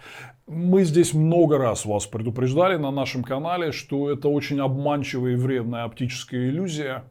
Мы 0.47 0.85
здесь 0.85 1.15
много 1.15 1.57
раз 1.57 1.87
вас 1.87 2.07
предупреждали 2.07 2.77
на 2.77 2.91
нашем 2.91 3.25
канале, 3.25 3.73
что 3.73 4.11
это 4.11 4.29
очень 4.29 4.61
обманчивая 4.61 5.33
и 5.33 5.37
вредная 5.37 5.85
оптическая 5.85 6.51
иллюзия, 6.51 7.05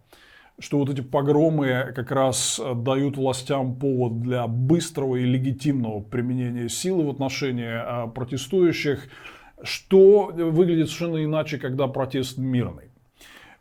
что 0.64 0.78
вот 0.78 0.90
эти 0.90 1.02
погромы 1.02 1.92
как 1.94 2.10
раз 2.12 2.60
дают 2.76 3.18
властям 3.18 3.76
повод 3.76 4.22
для 4.22 4.48
быстрого 4.48 5.18
и 5.18 5.26
легитимного 5.26 6.00
применения 6.00 6.70
силы 6.70 7.06
в 7.06 7.10
отношении 7.10 7.68
а, 7.70 8.08
протестующих, 8.08 9.10
что 9.62 10.32
выглядит 10.34 10.88
совершенно 10.88 11.24
иначе, 11.26 11.58
когда 11.58 11.88
протест 11.88 12.38
мирный. 12.38 12.86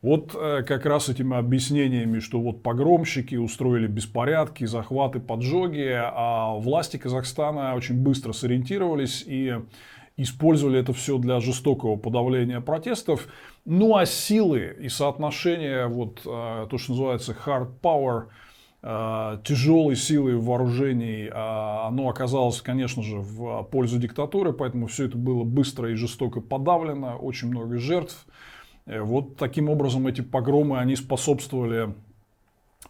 Вот 0.00 0.34
э, 0.34 0.62
как 0.62 0.86
раз 0.86 1.08
этими 1.08 1.36
объяснениями, 1.36 2.20
что 2.20 2.40
вот 2.40 2.62
погромщики 2.62 3.34
устроили 3.34 3.88
беспорядки, 3.88 4.64
захваты, 4.64 5.18
поджоги, 5.18 5.92
а 5.92 6.54
власти 6.54 6.98
Казахстана 6.98 7.74
очень 7.74 8.00
быстро 8.00 8.32
сориентировались 8.32 9.24
и 9.26 9.56
использовали 10.22 10.80
это 10.80 10.92
все 10.92 11.18
для 11.18 11.40
жестокого 11.40 11.96
подавления 11.96 12.60
протестов. 12.60 13.28
Ну 13.64 13.96
а 13.96 14.06
силы 14.06 14.76
и 14.80 14.88
соотношение, 14.88 15.86
вот 15.86 16.20
э, 16.24 16.66
то, 16.70 16.78
что 16.78 16.92
называется 16.92 17.36
hard 17.44 17.80
power, 17.82 18.24
э, 18.82 19.38
тяжелой 19.44 19.96
силы 19.96 20.38
вооружений, 20.38 21.28
оно 21.28 22.08
оказалось, 22.08 22.60
конечно 22.60 23.02
же, 23.02 23.18
в 23.18 23.62
пользу 23.70 23.98
диктатуры, 23.98 24.52
поэтому 24.52 24.86
все 24.86 25.06
это 25.06 25.16
было 25.16 25.44
быстро 25.44 25.90
и 25.90 25.94
жестоко 25.94 26.40
подавлено, 26.40 27.16
очень 27.16 27.48
много 27.48 27.78
жертв. 27.78 28.26
Э, 28.86 29.00
вот 29.00 29.36
таким 29.36 29.68
образом 29.68 30.06
эти 30.06 30.20
погромы, 30.20 30.78
они 30.78 30.96
способствовали 30.96 31.94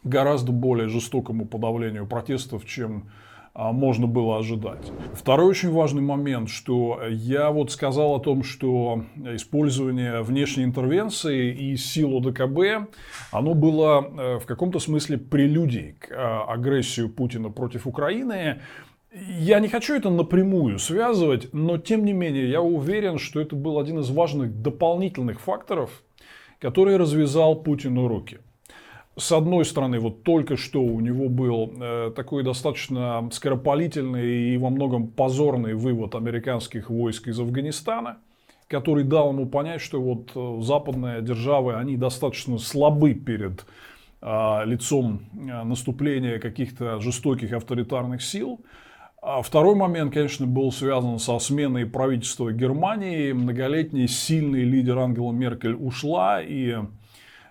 гораздо 0.05 0.53
более 0.53 0.89
жестокому 0.89 1.47
подавлению 1.47 2.07
протестов, 2.07 2.67
чем 2.67 3.05
а, 3.05 3.32
можно 3.55 4.07
было 4.07 4.39
ожидать. 4.39 4.91
Второй 5.15 5.51
очень 5.51 5.71
важный 5.71 6.03
момент, 6.03 6.49
что 6.49 7.03
я 7.09 7.51
вот 7.51 7.71
сказал 7.71 8.15
о 8.15 8.21
том, 8.21 8.45
что 8.45 9.05
использование 9.17 10.23
внешней 10.23 10.65
интервенции 10.65 11.53
и 11.53 11.77
сил 11.77 12.17
ОДКБ, 12.17 12.91
оно 13.31 13.55
было 13.55 14.01
э, 14.01 14.39
в 14.39 14.47
каком-то 14.47 14.79
смысле 14.79 15.19
прелюдией 15.19 15.93
к 15.99 16.11
а, 16.11 16.45
агрессию 16.53 17.09
Путина 17.11 17.51
против 17.51 17.87
Украины. 17.87 18.61
Я 19.15 19.61
не 19.61 19.69
хочу 19.69 19.95
это 19.95 20.09
напрямую 20.09 20.79
связывать, 20.79 21.53
но 21.53 21.77
тем 21.77 22.05
не 22.05 22.15
менее 22.15 22.49
я 22.49 22.63
уверен, 22.63 23.19
что 23.19 23.41
это 23.41 23.55
был 23.55 23.79
один 23.79 23.99
из 23.99 24.11
важных 24.11 24.63
дополнительных 24.63 25.41
факторов, 25.41 26.03
который 26.59 26.97
развязал 26.97 27.57
Путину 27.57 28.09
руки. 28.09 28.39
С 29.17 29.31
одной 29.33 29.67
стороны, 29.67 30.01
вот 30.01 30.23
только 30.23 30.57
что 30.57 30.83
у 30.83 31.01
него 31.01 31.29
был 31.29 31.71
э, 31.79 32.13
такой 32.17 32.43
достаточно 32.43 33.29
скоропалительный 33.31 34.55
и 34.55 34.57
во 34.57 34.71
многом 34.71 35.07
позорный 35.09 35.75
вывод 35.75 36.15
американских 36.15 36.89
войск 36.89 37.29
из 37.29 37.39
Афганистана, 37.39 38.19
который 38.69 39.05
дал 39.05 39.33
ему 39.33 39.45
понять, 39.45 39.83
что 39.83 40.01
вот 40.01 40.31
э, 40.35 40.63
западные 40.63 41.21
державы, 41.21 41.75
они 41.75 41.99
достаточно 41.99 42.57
слабы 42.57 43.13
перед 43.13 43.67
э, 44.23 44.63
лицом 44.65 45.21
э, 45.35 45.63
наступления 45.63 46.39
каких-то 46.39 46.99
жестоких 46.99 47.53
авторитарных 47.53 48.23
сил. 48.23 48.61
А 49.21 49.43
второй 49.43 49.75
момент, 49.75 50.15
конечно, 50.15 50.47
был 50.47 50.73
связан 50.73 51.19
со 51.19 51.39
сменой 51.39 51.85
правительства 51.85 52.51
Германии. 52.51 53.33
Многолетний 53.33 54.09
сильный 54.09 54.65
лидер 54.65 54.99
Ангела 54.99 55.33
Меркель 55.33 55.75
ушла, 55.75 56.41
и 56.41 56.77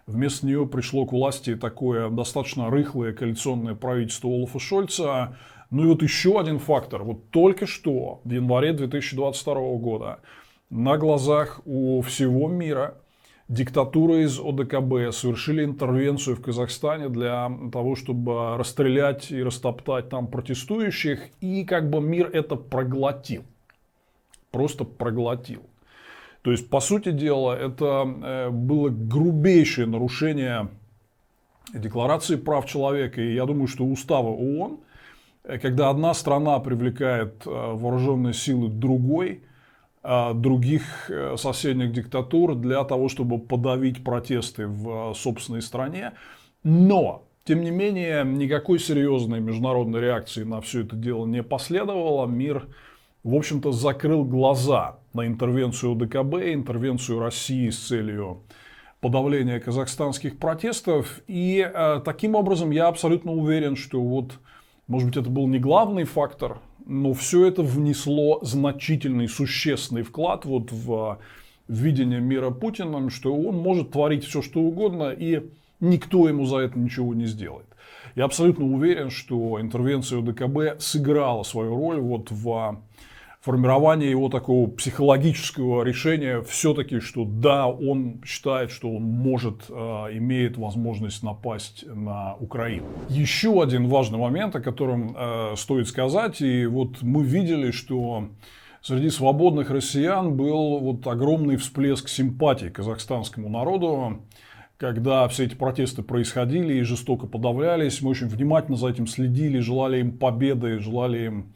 вместо 0.08 0.46
нее 0.46 0.66
пришло 0.68 1.06
к 1.06 1.12
власти 1.12 1.56
такое 1.56 2.10
достаточно 2.10 2.70
рыхлое 2.70 3.14
коалиционное 3.14 3.76
правительство 3.76 4.30
Олафа 4.30 4.60
Шольца. 4.60 5.38
Ну 5.70 5.84
и 5.84 5.88
вот 5.88 6.04
еще 6.04 6.40
один 6.40 6.60
фактор. 6.60 7.04
Вот 7.04 7.30
только 7.30 7.66
что, 7.66 8.22
в 8.24 8.32
январе 8.32 8.74
2022 8.74 9.54
года, 9.78 10.20
на 10.70 10.98
глазах 10.98 11.62
у 11.66 12.02
всего 12.02 12.48
мира 12.48 12.98
диктатура 13.52 14.24
из 14.24 14.40
ОДКБ 14.40 15.14
совершили 15.14 15.66
интервенцию 15.66 16.38
в 16.38 16.42
Казахстане 16.42 17.10
для 17.10 17.52
того, 17.72 17.96
чтобы 17.96 18.58
расстрелять 18.58 19.32
и 19.32 19.44
растоптать 19.44 20.10
там 20.10 20.28
протестующих, 20.28 21.20
и 21.42 21.66
как 21.66 21.90
бы 21.90 22.00
мир 22.00 22.30
это 22.32 22.56
проглотил. 22.56 23.44
Просто 24.52 24.86
проглотил. 24.86 25.64
То 26.42 26.52
есть, 26.52 26.70
по 26.70 26.80
сути 26.80 27.12
дела, 27.12 27.56
это 27.56 28.04
э, 28.24 28.50
было 28.50 28.90
грубейшее 28.90 29.88
нарушение 29.88 30.70
Декларации 31.74 32.36
прав 32.36 32.66
человека, 32.66 33.22
и 33.22 33.34
я 33.36 33.46
думаю, 33.46 33.68
что 33.68 33.86
устава 33.86 34.30
ООН, 34.30 34.80
э, 35.44 35.60
когда 35.60 35.90
одна 35.90 36.14
страна 36.16 36.60
привлекает 36.60 37.46
э, 37.46 37.50
вооруженные 37.50 38.34
силы 38.34 38.70
другой, 38.70 39.44
других 40.34 41.12
соседних 41.38 41.94
диктатур 41.94 42.56
для 42.56 42.84
того, 42.86 43.08
чтобы 43.08 43.38
подавить 43.38 44.04
протесты 44.04 44.66
в 44.66 45.14
собственной 45.14 45.62
стране. 45.62 46.14
Но, 46.64 47.28
тем 47.44 47.62
не 47.62 47.70
менее, 47.70 48.26
никакой 48.26 48.80
серьезной 48.80 49.42
международной 49.42 50.02
реакции 50.02 50.44
на 50.44 50.60
все 50.60 50.82
это 50.82 50.96
дело 50.96 51.28
не 51.28 51.44
последовало. 51.44 52.26
Мир, 52.26 52.66
в 53.24 53.36
общем-то, 53.36 53.72
закрыл 53.74 54.26
глаза 54.26 55.01
на 55.14 55.28
интервенцию 55.28 55.96
ДКБ, 55.96 56.54
интервенцию 56.54 57.20
России 57.20 57.70
с 57.70 57.80
целью 57.80 58.44
подавления 59.00 59.60
казахстанских 59.60 60.38
протестов. 60.38 61.22
И 61.28 61.60
э, 61.60 62.02
таким 62.06 62.36
образом 62.36 62.72
я 62.72 62.88
абсолютно 62.88 63.32
уверен, 63.32 63.76
что 63.76 64.02
вот, 64.02 64.34
может 64.88 65.08
быть, 65.08 65.18
это 65.18 65.30
был 65.30 65.48
не 65.48 65.60
главный 65.60 66.04
фактор 66.04 66.60
но 66.86 67.14
все 67.14 67.46
это 67.46 67.62
внесло 67.64 68.40
значительный, 68.42 69.28
существенный 69.28 70.04
вклад 70.04 70.46
вот 70.46 70.72
в 70.72 71.20
видение 71.68 72.20
мира 72.20 72.50
Путиным, 72.50 73.10
что 73.10 73.34
он 73.34 73.58
может 73.58 73.92
творить 73.92 74.26
все, 74.26 74.42
что 74.42 74.60
угодно, 74.60 75.12
и 75.12 75.50
никто 75.80 76.28
ему 76.28 76.46
за 76.46 76.58
это 76.58 76.78
ничего 76.78 77.14
не 77.14 77.26
сделает. 77.26 77.68
Я 78.16 78.26
абсолютно 78.26 78.66
уверен, 78.66 79.10
что 79.10 79.62
интервенция 79.62 80.22
ДКБ 80.22 80.82
сыграла 80.82 81.44
свою 81.44 81.76
роль 81.76 82.02
вот 82.02 82.30
в 82.30 82.82
формирование 83.42 84.10
его 84.10 84.30
такого 84.30 84.70
психологического 84.70 85.84
решения 85.84 86.42
все-таки, 86.44 87.00
что 87.00 87.26
да, 87.26 87.68
он 87.68 88.22
считает, 88.24 88.70
что 88.70 88.92
он 88.92 89.02
может, 89.02 89.64
э, 89.68 89.74
имеет 89.74 90.58
возможность 90.58 91.24
напасть 91.24 91.84
на 91.88 92.36
Украину. 92.36 92.86
Еще 93.10 93.62
один 93.62 93.88
важный 93.88 94.20
момент, 94.20 94.56
о 94.56 94.62
котором 94.62 95.16
э, 95.18 95.56
стоит 95.58 95.88
сказать, 95.88 96.40
и 96.42 96.68
вот 96.68 97.02
мы 97.02 97.24
видели, 97.24 97.72
что 97.72 98.30
среди 98.84 99.10
свободных 99.10 99.72
россиян 99.72 100.38
был 100.38 100.78
вот 100.78 101.08
огромный 101.08 101.58
всплеск 101.58 102.10
симпатии 102.10 102.68
к 102.68 102.74
казахстанскому 102.74 103.50
народу, 103.50 104.22
когда 104.78 105.28
все 105.30 105.46
эти 105.46 105.56
протесты 105.56 106.04
происходили 106.04 106.76
и 106.76 106.84
жестоко 106.84 107.26
подавлялись. 107.26 108.04
Мы 108.04 108.12
очень 108.12 108.28
внимательно 108.28 108.78
за 108.78 108.90
этим 108.90 109.08
следили, 109.08 109.60
желали 109.60 110.00
им 110.00 110.16
победы, 110.18 110.78
желали 110.78 111.26
им 111.26 111.54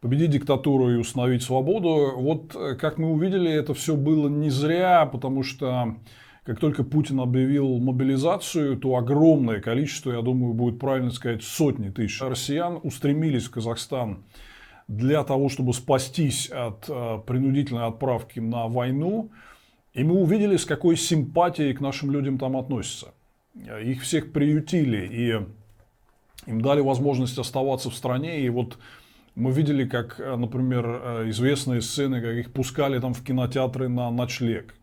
победить 0.00 0.30
диктатуру 0.30 0.90
и 0.90 0.96
установить 0.96 1.42
свободу. 1.42 2.12
Вот, 2.16 2.54
э, 2.54 2.74
как 2.76 2.98
мы 2.98 3.10
увидели, 3.10 3.50
это 3.50 3.74
все 3.74 3.96
было 3.96 4.28
не 4.28 4.50
зря, 4.50 5.06
потому 5.06 5.42
что 5.42 5.96
как 6.44 6.60
только 6.60 6.82
Путин 6.82 7.20
объявил 7.20 7.78
мобилизацию, 7.78 8.78
то 8.78 8.96
огромное 8.96 9.60
количество, 9.60 10.12
я 10.12 10.22
думаю, 10.22 10.54
будет 10.54 10.78
правильно 10.78 11.10
сказать, 11.10 11.42
сотни 11.42 11.90
тысяч 11.90 12.20
россиян 12.22 12.80
устремились 12.82 13.44
в 13.44 13.50
Казахстан 13.50 14.24
для 14.86 15.24
того, 15.24 15.50
чтобы 15.50 15.74
спастись 15.74 16.48
от 16.48 16.88
э, 16.88 17.18
принудительной 17.26 17.86
отправки 17.86 18.40
на 18.40 18.66
войну. 18.66 19.30
И 19.92 20.04
мы 20.04 20.14
увидели, 20.14 20.56
с 20.56 20.64
какой 20.64 20.96
симпатией 20.96 21.74
к 21.74 21.80
нашим 21.80 22.10
людям 22.10 22.38
там 22.38 22.56
относятся. 22.56 23.12
Их 23.82 24.02
всех 24.02 24.32
приютили. 24.32 25.06
И 25.06 26.50
Им 26.50 26.60
дали 26.60 26.80
возможность 26.80 27.36
оставаться 27.38 27.90
в 27.90 27.94
стране. 27.94 28.40
И 28.40 28.48
вот 28.48 28.78
мы 29.38 29.52
видели, 29.52 29.86
как, 29.86 30.18
например, 30.18 31.28
известные 31.30 31.80
сцены, 31.80 32.20
как 32.20 32.32
их 32.32 32.52
пускали 32.52 32.98
там 32.98 33.14
в 33.14 33.24
кинотеатры 33.24 33.88
на 33.88 34.10
ночлег 34.10 34.74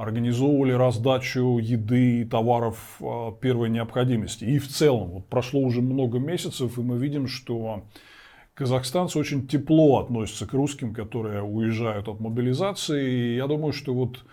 организовывали 0.00 0.72
раздачу 0.72 1.58
еды 1.58 2.22
и 2.22 2.24
товаров 2.24 2.96
а, 3.02 3.32
первой 3.32 3.68
необходимости. 3.68 4.44
И 4.44 4.58
в 4.58 4.66
целом, 4.66 5.10
вот 5.10 5.26
прошло 5.26 5.60
уже 5.60 5.82
много 5.82 6.18
месяцев, 6.18 6.78
и 6.78 6.80
мы 6.80 6.96
видим, 6.96 7.26
что 7.26 7.84
казахстанцы 8.54 9.18
очень 9.18 9.46
тепло 9.46 9.98
относятся 9.98 10.46
к 10.46 10.54
русским, 10.54 10.94
которые 10.94 11.42
уезжают 11.42 12.08
от 12.08 12.18
мобилизации. 12.18 13.10
И 13.10 13.36
я 13.36 13.46
думаю, 13.46 13.74
что 13.74 13.92
вот 13.92 14.24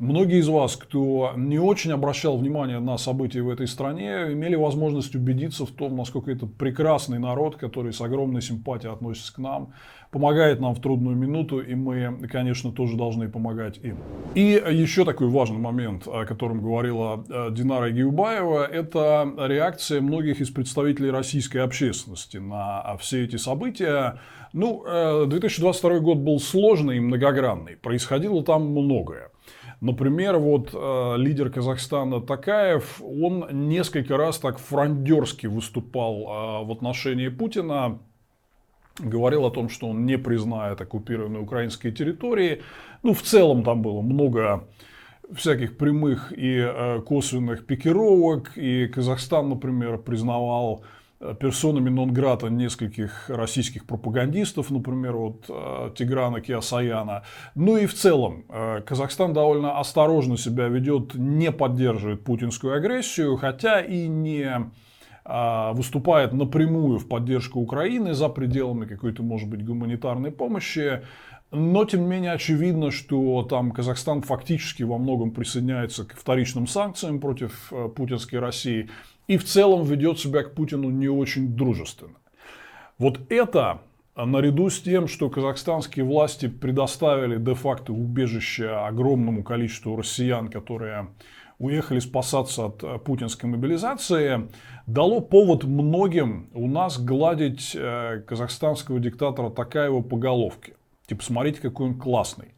Многие 0.00 0.40
из 0.40 0.48
вас, 0.48 0.74
кто 0.74 1.34
не 1.36 1.60
очень 1.60 1.92
обращал 1.92 2.36
внимание 2.36 2.80
на 2.80 2.98
события 2.98 3.42
в 3.42 3.48
этой 3.48 3.68
стране, 3.68 4.32
имели 4.32 4.56
возможность 4.56 5.14
убедиться 5.14 5.66
в 5.66 5.70
том, 5.70 5.96
насколько 5.96 6.32
это 6.32 6.46
прекрасный 6.46 7.20
народ, 7.20 7.54
который 7.54 7.92
с 7.92 8.00
огромной 8.00 8.42
симпатией 8.42 8.92
относится 8.92 9.32
к 9.32 9.38
нам, 9.38 9.72
помогает 10.10 10.58
нам 10.58 10.74
в 10.74 10.80
трудную 10.80 11.16
минуту, 11.16 11.60
и 11.60 11.76
мы, 11.76 12.18
конечно, 12.28 12.72
тоже 12.72 12.96
должны 12.96 13.28
помогать 13.28 13.78
им. 13.84 13.98
И 14.34 14.60
еще 14.68 15.04
такой 15.04 15.28
важный 15.28 15.58
момент, 15.58 16.08
о 16.08 16.24
котором 16.24 16.60
говорила 16.60 17.24
э, 17.28 17.50
Динара 17.52 17.90
Гиубаева, 17.90 18.66
это 18.66 19.32
реакция 19.46 20.00
многих 20.00 20.40
из 20.40 20.50
представителей 20.50 21.10
российской 21.10 21.58
общественности 21.58 22.38
на 22.38 22.96
все 22.98 23.22
эти 23.22 23.36
события. 23.36 24.18
Ну, 24.52 24.84
2022 25.26 25.90
э, 25.92 26.00
год 26.00 26.18
был 26.18 26.40
сложный 26.40 26.96
и 26.96 27.00
многогранный, 27.00 27.76
происходило 27.76 28.42
там 28.42 28.72
многое. 28.72 29.30
Например, 29.80 30.38
вот 30.38 30.70
э, 30.72 31.14
лидер 31.18 31.50
Казахстана 31.50 32.20
Такаев, 32.20 33.00
он 33.02 33.68
несколько 33.68 34.16
раз 34.16 34.38
так 34.38 34.58
фрондерски 34.58 35.46
выступал 35.46 36.16
э, 36.16 36.64
в 36.66 36.72
отношении 36.72 37.28
Путина, 37.28 37.98
говорил 38.98 39.44
о 39.44 39.50
том, 39.50 39.68
что 39.68 39.88
он 39.88 40.06
не 40.06 40.18
признает 40.18 40.80
оккупированные 40.80 41.42
украинские 41.42 41.92
территории. 41.92 42.62
Ну, 43.02 43.12
в 43.12 43.22
целом 43.22 43.64
там 43.64 43.82
было 43.82 44.00
много 44.00 44.68
всяких 45.32 45.76
прямых 45.76 46.32
и 46.36 46.56
э, 46.58 47.00
косвенных 47.00 47.66
пикировок, 47.66 48.56
и 48.56 48.86
Казахстан, 48.86 49.48
например, 49.48 49.98
признавал 49.98 50.84
персонами 51.32 51.88
нон-грата 51.88 52.48
нескольких 52.48 53.30
российских 53.30 53.86
пропагандистов, 53.86 54.70
например, 54.70 55.16
вот 55.16 55.46
э, 55.48 55.90
Тиграна 55.96 56.40
Киасаяна. 56.40 57.22
Ну 57.54 57.76
и 57.76 57.86
в 57.86 57.94
целом, 57.94 58.44
э, 58.48 58.82
Казахстан 58.82 59.32
довольно 59.32 59.78
осторожно 59.78 60.36
себя 60.36 60.68
ведет, 60.68 61.14
не 61.14 61.50
поддерживает 61.50 62.24
путинскую 62.24 62.74
агрессию, 62.76 63.36
хотя 63.36 63.80
и 63.80 64.06
не 64.06 64.70
э, 65.24 65.72
выступает 65.72 66.32
напрямую 66.34 66.98
в 66.98 67.08
поддержку 67.08 67.60
Украины 67.60 68.12
за 68.12 68.28
пределами 68.28 68.84
какой-то, 68.84 69.22
может 69.22 69.48
быть, 69.48 69.64
гуманитарной 69.64 70.30
помощи. 70.30 71.02
Но, 71.50 71.84
тем 71.84 72.02
не 72.02 72.06
менее, 72.08 72.32
очевидно, 72.32 72.90
что 72.90 73.42
там 73.48 73.70
Казахстан 73.70 74.22
фактически 74.22 74.82
во 74.82 74.98
многом 74.98 75.30
присоединяется 75.30 76.04
к 76.04 76.14
вторичным 76.14 76.66
санкциям 76.66 77.20
против 77.20 77.72
путинской 77.94 78.40
России 78.40 78.90
и 79.26 79.36
в 79.36 79.44
целом 79.44 79.84
ведет 79.84 80.18
себя 80.18 80.42
к 80.42 80.54
Путину 80.54 80.90
не 80.90 81.08
очень 81.08 81.56
дружественно. 81.56 82.16
Вот 82.98 83.20
это 83.30 83.80
наряду 84.16 84.70
с 84.70 84.80
тем, 84.80 85.08
что 85.08 85.28
казахстанские 85.28 86.04
власти 86.04 86.48
предоставили 86.48 87.36
де-факто 87.36 87.92
убежище 87.92 88.68
огромному 88.68 89.42
количеству 89.42 89.96
россиян, 89.96 90.48
которые 90.48 91.08
уехали 91.58 91.98
спасаться 92.00 92.66
от 92.66 92.82
э, 92.82 92.98
путинской 92.98 93.48
мобилизации, 93.48 94.48
дало 94.86 95.20
повод 95.20 95.64
многим 95.64 96.50
у 96.52 96.66
нас 96.68 96.98
гладить 97.00 97.74
э, 97.74 98.22
казахстанского 98.26 98.98
диктатора 99.00 99.50
Такаева 99.50 100.02
по 100.02 100.16
головке. 100.16 100.74
Типа, 101.06 101.22
смотрите, 101.22 101.60
какой 101.60 101.88
он 101.88 101.98
классный. 101.98 102.54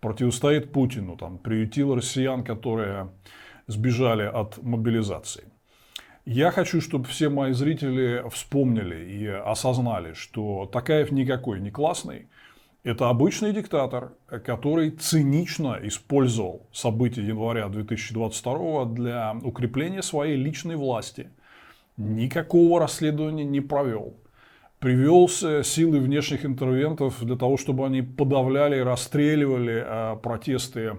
Противостоит 0.00 0.72
Путину, 0.72 1.16
там, 1.16 1.38
приютил 1.38 1.94
россиян, 1.94 2.44
которые 2.44 3.08
сбежали 3.66 4.22
от 4.22 4.62
мобилизации. 4.62 5.44
Я 6.30 6.50
хочу, 6.50 6.82
чтобы 6.82 7.06
все 7.06 7.30
мои 7.30 7.54
зрители 7.54 8.22
вспомнили 8.28 8.96
и 8.96 9.26
осознали, 9.26 10.12
что 10.12 10.68
Такаев 10.70 11.10
никакой 11.10 11.58
не 11.58 11.70
классный. 11.70 12.28
Это 12.84 13.08
обычный 13.08 13.54
диктатор, 13.54 14.12
который 14.44 14.90
цинично 14.90 15.78
использовал 15.80 16.68
события 16.70 17.22
января 17.22 17.70
2022 17.70 18.84
для 18.84 19.36
укрепления 19.42 20.02
своей 20.02 20.36
личной 20.36 20.76
власти. 20.76 21.30
Никакого 21.96 22.78
расследования 22.78 23.44
не 23.44 23.62
провел. 23.62 24.12
Привел 24.80 25.30
силы 25.30 25.98
внешних 25.98 26.44
интервентов 26.44 27.24
для 27.24 27.36
того, 27.36 27.56
чтобы 27.56 27.86
они 27.86 28.02
подавляли 28.02 28.76
и 28.76 28.82
расстреливали 28.82 29.82
а, 29.82 30.16
протесты 30.16 30.98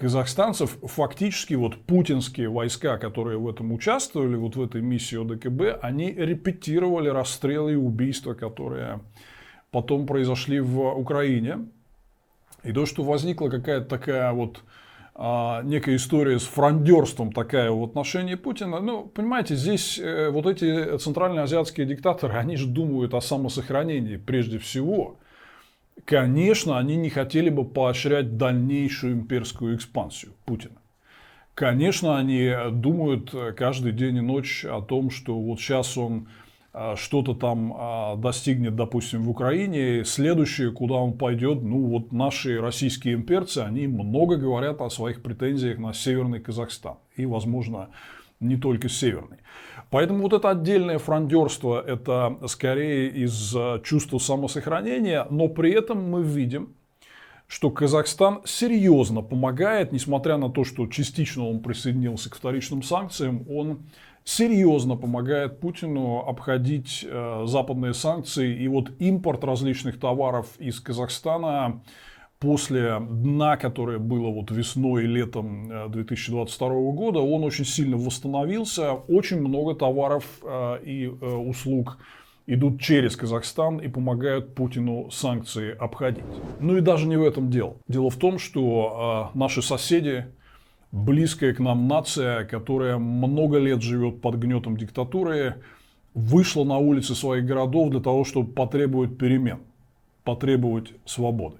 казахстанцев 0.00 0.78
фактически 0.82 1.52
вот 1.52 1.76
путинские 1.76 2.48
войска, 2.48 2.96
которые 2.96 3.36
в 3.36 3.46
этом 3.46 3.70
участвовали, 3.70 4.34
вот 4.34 4.56
в 4.56 4.62
этой 4.62 4.80
миссии 4.80 5.20
ОДКБ, 5.20 5.84
они 5.84 6.10
репетировали 6.10 7.10
расстрелы 7.10 7.72
и 7.72 7.76
убийства, 7.76 8.32
которые 8.32 9.00
потом 9.70 10.06
произошли 10.06 10.58
в 10.58 10.80
Украине. 10.80 11.66
И 12.64 12.72
то, 12.72 12.86
что 12.86 13.02
возникла 13.02 13.50
какая-то 13.50 13.86
такая 13.86 14.32
вот 14.32 14.62
а, 15.14 15.62
некая 15.64 15.96
история 15.96 16.38
с 16.38 16.44
фрондерством 16.44 17.30
такая 17.30 17.70
в 17.70 17.84
отношении 17.84 18.36
Путина. 18.36 18.80
Ну, 18.80 19.04
понимаете, 19.04 19.54
здесь 19.54 19.98
э, 19.98 20.30
вот 20.30 20.46
эти 20.46 20.96
центральноазиатские 20.96 21.86
диктаторы, 21.86 22.34
они 22.38 22.56
же 22.56 22.66
думают 22.66 23.12
о 23.12 23.20
самосохранении 23.20 24.16
прежде 24.16 24.58
всего. 24.58 25.19
Конечно, 26.04 26.78
они 26.78 26.96
не 26.96 27.10
хотели 27.10 27.50
бы 27.50 27.64
поощрять 27.64 28.36
дальнейшую 28.36 29.14
имперскую 29.14 29.76
экспансию 29.76 30.32
Путина. 30.44 30.76
Конечно, 31.54 32.16
они 32.16 32.52
думают 32.70 33.34
каждый 33.56 33.92
день 33.92 34.16
и 34.16 34.20
ночь 34.20 34.64
о 34.64 34.80
том, 34.80 35.10
что 35.10 35.38
вот 35.38 35.60
сейчас 35.60 35.98
он 35.98 36.28
а, 36.72 36.94
что-то 36.94 37.34
там 37.34 37.74
а, 37.76 38.16
достигнет, 38.16 38.76
допустим, 38.76 39.24
в 39.24 39.30
Украине, 39.30 40.04
следующее, 40.04 40.70
куда 40.70 40.94
он 40.94 41.14
пойдет, 41.14 41.62
ну 41.62 41.86
вот 41.86 42.12
наши 42.12 42.60
российские 42.60 43.14
имперцы, 43.14 43.58
они 43.58 43.88
много 43.88 44.36
говорят 44.36 44.80
о 44.80 44.88
своих 44.88 45.22
претензиях 45.22 45.78
на 45.78 45.92
Северный 45.92 46.38
Казахстан 46.38 46.98
и, 47.16 47.26
возможно, 47.26 47.88
не 48.40 48.56
только 48.56 48.88
северный. 48.88 49.38
Поэтому 49.90 50.22
вот 50.22 50.32
это 50.32 50.50
отдельное 50.50 50.98
фрондерство, 50.98 51.82
это 51.84 52.38
скорее 52.46 53.08
из 53.08 53.54
э, 53.54 53.80
чувства 53.84 54.18
самосохранения, 54.18 55.26
но 55.30 55.48
при 55.48 55.72
этом 55.72 56.08
мы 56.08 56.22
видим, 56.22 56.74
что 57.48 57.70
Казахстан 57.70 58.42
серьезно 58.44 59.22
помогает, 59.22 59.90
несмотря 59.90 60.36
на 60.36 60.48
то, 60.48 60.62
что 60.62 60.86
частично 60.86 61.48
он 61.48 61.58
присоединился 61.58 62.30
к 62.30 62.36
вторичным 62.36 62.84
санкциям, 62.84 63.44
он 63.50 63.80
серьезно 64.22 64.94
помогает 64.94 65.58
Путину 65.58 66.18
обходить 66.18 67.04
э, 67.04 67.44
западные 67.46 67.92
санкции. 67.92 68.56
И 68.62 68.68
вот 68.68 68.92
импорт 69.00 69.42
различных 69.42 69.98
товаров 69.98 70.46
из 70.58 70.78
Казахстана 70.78 71.82
после 72.40 72.98
дна, 72.98 73.58
которое 73.58 73.98
было 73.98 74.30
вот 74.30 74.50
весной 74.50 75.04
и 75.04 75.06
летом 75.06 75.90
2022 75.90 76.68
э, 76.68 76.92
года, 76.92 77.20
он 77.20 77.44
очень 77.44 77.66
сильно 77.66 77.98
восстановился. 77.98 78.92
Очень 78.92 79.40
много 79.40 79.74
товаров 79.74 80.24
э, 80.42 80.78
и 80.82 81.04
э, 81.04 81.10
услуг 81.10 81.98
идут 82.46 82.80
через 82.80 83.14
Казахстан 83.14 83.76
и 83.76 83.88
помогают 83.88 84.54
Путину 84.54 85.10
санкции 85.10 85.76
обходить. 85.78 86.24
Ну 86.60 86.78
и 86.78 86.80
даже 86.80 87.06
не 87.06 87.16
в 87.16 87.22
этом 87.22 87.50
дело. 87.50 87.76
Дело 87.86 88.08
в 88.08 88.16
том, 88.16 88.38
что 88.38 89.30
наши 89.34 89.62
соседи, 89.62 90.24
близкая 90.90 91.54
к 91.54 91.60
нам 91.60 91.86
нация, 91.86 92.44
которая 92.44 92.96
много 92.98 93.58
лет 93.58 93.82
живет 93.82 94.20
под 94.20 94.36
гнетом 94.36 94.76
диктатуры, 94.76 95.62
вышла 96.14 96.64
на 96.64 96.78
улицы 96.78 97.14
своих 97.14 97.44
городов 97.44 97.90
для 97.90 98.00
того, 98.00 98.24
чтобы 98.24 98.50
потребовать 98.50 99.16
перемен, 99.16 99.60
потребовать 100.24 100.92
свободы. 101.04 101.58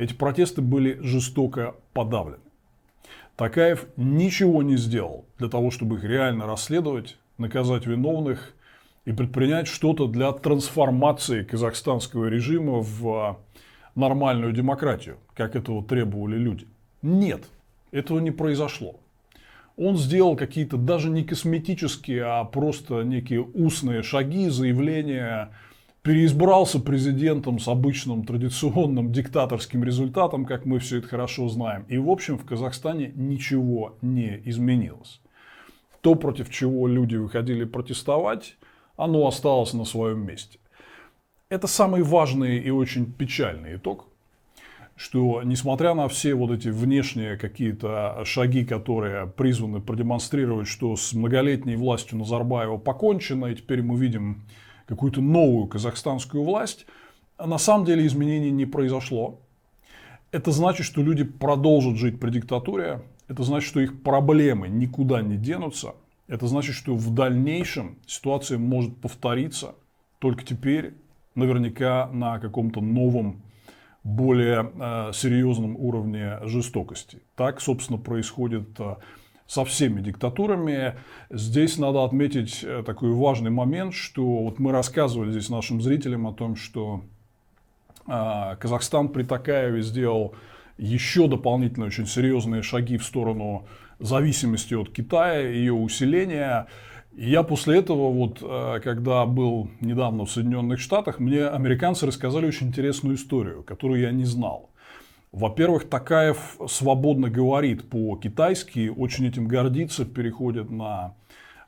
Эти 0.00 0.14
протесты 0.14 0.62
были 0.62 0.98
жестоко 1.02 1.74
подавлены. 1.92 2.38
Такаев 3.36 3.84
ничего 3.98 4.62
не 4.62 4.78
сделал 4.78 5.26
для 5.36 5.50
того, 5.50 5.70
чтобы 5.70 5.96
их 5.96 6.04
реально 6.04 6.46
расследовать, 6.46 7.18
наказать 7.36 7.84
виновных 7.84 8.54
и 9.04 9.12
предпринять 9.12 9.66
что-то 9.66 10.06
для 10.06 10.32
трансформации 10.32 11.42
казахстанского 11.42 12.28
режима 12.28 12.78
в 12.80 13.40
нормальную 13.94 14.54
демократию, 14.54 15.18
как 15.34 15.54
этого 15.54 15.84
требовали 15.84 16.38
люди. 16.38 16.66
Нет, 17.02 17.42
этого 17.90 18.20
не 18.20 18.30
произошло. 18.30 18.98
Он 19.76 19.98
сделал 19.98 20.34
какие-то 20.34 20.78
даже 20.78 21.10
не 21.10 21.24
косметические, 21.24 22.24
а 22.24 22.44
просто 22.44 23.02
некие 23.02 23.42
устные 23.42 24.02
шаги, 24.02 24.48
заявления, 24.48 25.50
переизбрался 26.02 26.80
президентом 26.80 27.58
с 27.58 27.68
обычным 27.68 28.24
традиционным 28.24 29.12
диктаторским 29.12 29.84
результатом, 29.84 30.46
как 30.46 30.64
мы 30.64 30.78
все 30.78 30.98
это 30.98 31.08
хорошо 31.08 31.48
знаем. 31.48 31.84
И, 31.88 31.98
в 31.98 32.08
общем, 32.08 32.38
в 32.38 32.44
Казахстане 32.44 33.12
ничего 33.14 33.96
не 34.00 34.40
изменилось. 34.44 35.20
То, 36.00 36.14
против 36.14 36.50
чего 36.50 36.86
люди 36.86 37.16
выходили 37.16 37.64
протестовать, 37.64 38.56
оно 38.96 39.26
осталось 39.26 39.74
на 39.74 39.84
своем 39.84 40.26
месте. 40.26 40.58
Это 41.50 41.66
самый 41.66 42.02
важный 42.02 42.58
и 42.58 42.70
очень 42.70 43.12
печальный 43.12 43.76
итог, 43.76 44.06
что 44.96 45.42
несмотря 45.42 45.94
на 45.94 46.08
все 46.08 46.34
вот 46.34 46.50
эти 46.52 46.68
внешние 46.68 47.36
какие-то 47.36 48.22
шаги, 48.24 48.64
которые 48.64 49.26
призваны 49.26 49.80
продемонстрировать, 49.80 50.68
что 50.68 50.94
с 50.96 51.12
многолетней 51.12 51.76
властью 51.76 52.18
Назарбаева 52.18 52.78
покончено, 52.78 53.46
и 53.46 53.56
теперь 53.56 53.82
мы 53.82 53.98
видим 53.98 54.42
какую-то 54.90 55.20
новую 55.20 55.68
казахстанскую 55.68 56.42
власть, 56.42 56.84
на 57.38 57.58
самом 57.58 57.86
деле 57.86 58.06
изменений 58.06 58.50
не 58.50 58.66
произошло. 58.66 59.40
Это 60.32 60.50
значит, 60.50 60.84
что 60.84 61.00
люди 61.00 61.24
продолжат 61.24 61.96
жить 61.96 62.20
при 62.20 62.30
диктатуре, 62.30 63.02
это 63.28 63.44
значит, 63.44 63.68
что 63.68 63.80
их 63.80 64.02
проблемы 64.02 64.68
никуда 64.68 65.22
не 65.22 65.36
денутся, 65.36 65.94
это 66.26 66.46
значит, 66.48 66.74
что 66.74 66.94
в 66.94 67.14
дальнейшем 67.14 67.98
ситуация 68.06 68.58
может 68.58 68.96
повториться, 68.96 69.74
только 70.18 70.44
теперь 70.44 70.94
наверняка 71.36 72.08
на 72.12 72.40
каком-то 72.40 72.80
новом, 72.80 73.42
более 74.02 74.72
э, 74.74 75.12
серьезном 75.12 75.76
уровне 75.76 76.38
жестокости. 76.44 77.20
Так, 77.36 77.60
собственно, 77.60 77.98
происходит 77.98 78.68
э, 78.80 78.96
со 79.50 79.64
всеми 79.64 80.00
диктатурами. 80.00 80.94
Здесь 81.28 81.76
надо 81.76 82.04
отметить 82.04 82.60
э, 82.62 82.84
такой 82.86 83.10
важный 83.10 83.50
момент, 83.50 83.94
что 83.94 84.24
вот 84.44 84.60
мы 84.60 84.70
рассказывали 84.70 85.32
здесь 85.32 85.48
нашим 85.48 85.82
зрителям 85.82 86.28
о 86.28 86.32
том, 86.32 86.54
что 86.54 87.02
э, 88.06 88.56
Казахстан 88.60 89.08
при 89.08 89.24
Такаеве 89.24 89.82
сделал 89.82 90.36
еще 90.78 91.26
дополнительные 91.26 91.88
очень 91.88 92.06
серьезные 92.06 92.62
шаги 92.62 92.96
в 92.96 93.04
сторону 93.04 93.66
зависимости 93.98 94.74
от 94.74 94.90
Китая, 94.90 95.40
ее 95.40 95.72
усиления. 95.72 96.68
Я 97.16 97.42
после 97.42 97.80
этого, 97.80 98.08
вот, 98.12 98.38
э, 98.42 98.78
когда 98.84 99.26
был 99.26 99.68
недавно 99.80 100.26
в 100.26 100.30
Соединенных 100.30 100.78
Штатах, 100.78 101.18
мне 101.18 101.48
американцы 101.48 102.06
рассказали 102.06 102.46
очень 102.46 102.68
интересную 102.68 103.16
историю, 103.16 103.64
которую 103.64 104.00
я 104.00 104.12
не 104.12 104.26
знал. 104.26 104.69
Во-первых, 105.32 105.88
Такаев 105.88 106.58
свободно 106.68 107.30
говорит 107.30 107.88
по-китайски, 107.88 108.88
очень 108.88 109.28
этим 109.28 109.46
гордится, 109.46 110.04
переходит 110.04 110.70
на 110.70 111.14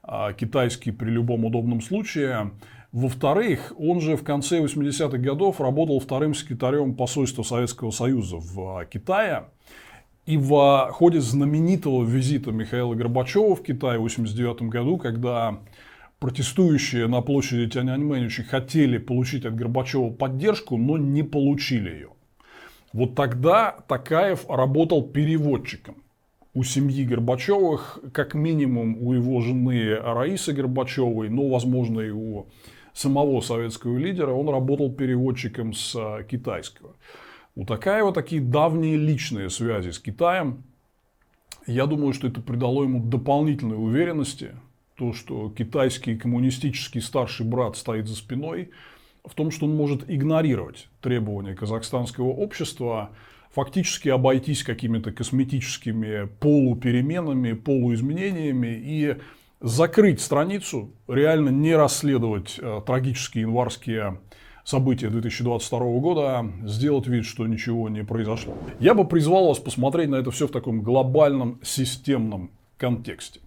э, 0.03 0.35
китайский 0.37 0.91
при 0.91 1.11
любом 1.11 1.45
удобном 1.45 1.81
случае. 1.81 2.51
Во-вторых, 2.91 3.73
он 3.79 4.01
же 4.01 4.17
в 4.17 4.25
конце 4.25 4.61
80-х 4.61 5.17
годов 5.19 5.61
работал 5.61 6.01
вторым 6.01 6.35
секретарем 6.35 6.95
посольства 6.95 7.45
Советского 7.45 7.93
Союза 7.93 8.37
в 8.39 8.85
Китае. 8.87 9.45
И 10.27 10.37
в 10.37 10.91
ходе 10.93 11.21
знаменитого 11.21 12.05
визита 12.05 12.51
Михаила 12.51 12.95
Горбачева 12.95 13.55
в 13.57 13.63
Китай 13.63 13.97
в 13.97 14.07
1989 14.07 14.71
году, 14.71 14.97
когда 14.99 15.59
протестующие 16.19 17.07
на 17.07 17.23
площади 17.23 17.69
Тяньаньмэнь 17.71 18.27
очень 18.27 18.45
хотели 18.45 18.99
получить 18.99 19.45
от 19.45 19.55
Горбачева 19.55 20.11
поддержку, 20.11 20.77
но 20.77 20.99
не 20.99 21.23
получили 21.23 21.91
ее. 21.91 22.11
Вот 22.93 23.15
тогда 23.15 23.77
Такаев 23.89 24.49
работал 24.49 25.03
переводчиком 25.03 25.97
у 26.55 26.63
семьи 26.63 27.05
Горбачевых, 27.05 27.99
как 28.13 28.35
минимум 28.35 28.99
у 29.01 29.15
его 29.15 29.41
жены 29.41 29.97
Раисы 29.97 30.53
Горбачевой, 30.53 31.31
но, 31.31 31.49
возможно, 31.49 32.01
и 32.01 32.11
у 32.11 32.47
самого 32.93 33.41
советского 33.41 33.97
лидера, 33.97 34.33
он 34.33 34.51
работал 34.51 34.93
переводчиком 34.93 35.73
с 35.73 36.25
китайского. 36.31 36.95
У 37.55 37.65
Такаева 37.65 38.13
такие 38.13 38.43
давние 38.43 38.97
личные 38.97 39.49
связи 39.49 39.91
с 39.91 39.99
Китаем. 39.99 40.63
Я 41.67 41.87
думаю, 41.87 42.13
что 42.13 42.27
это 42.29 42.43
придало 42.43 42.83
ему 42.83 43.03
дополнительной 43.03 43.77
уверенности, 43.77 44.53
то, 44.97 45.15
что 45.15 45.51
китайский 45.51 46.17
коммунистический 46.17 47.01
старший 47.01 47.47
брат 47.47 47.77
стоит 47.77 48.09
за 48.09 48.17
спиной, 48.17 48.71
в 49.25 49.35
том, 49.35 49.51
что 49.51 49.67
он 49.67 49.77
может 49.77 50.11
игнорировать 50.11 50.89
требования 51.01 51.55
казахстанского 51.55 52.29
общества, 52.29 53.11
фактически 53.51 54.09
обойтись 54.09 54.63
какими-то 54.63 55.13
косметическими 55.13 56.29
полупеременами, 56.41 57.53
полуизменениями 57.53 58.81
и 58.83 59.17
закрыть 59.61 60.21
страницу, 60.21 60.91
реально 61.07 61.51
не 61.51 61.75
расследовать 61.77 62.59
э, 62.59 62.81
трагические 62.85 63.43
январские 63.43 64.19
события 64.65 65.09
2022 65.09 65.79
года, 66.01 66.47
сделать 66.65 67.07
вид, 67.07 67.25
что 67.25 67.47
ничего 67.47 67.89
не 67.89 68.05
произошло. 68.05 68.57
Я 68.81 68.95
бы 68.95 69.07
призвал 69.07 69.49
вас 69.49 69.59
посмотреть 69.59 70.09
на 70.09 70.17
это 70.17 70.31
все 70.31 70.49
в 70.49 70.51
таком 70.51 70.83
глобальном 70.83 71.61
системном 71.63 72.51
контексте. 72.77 73.41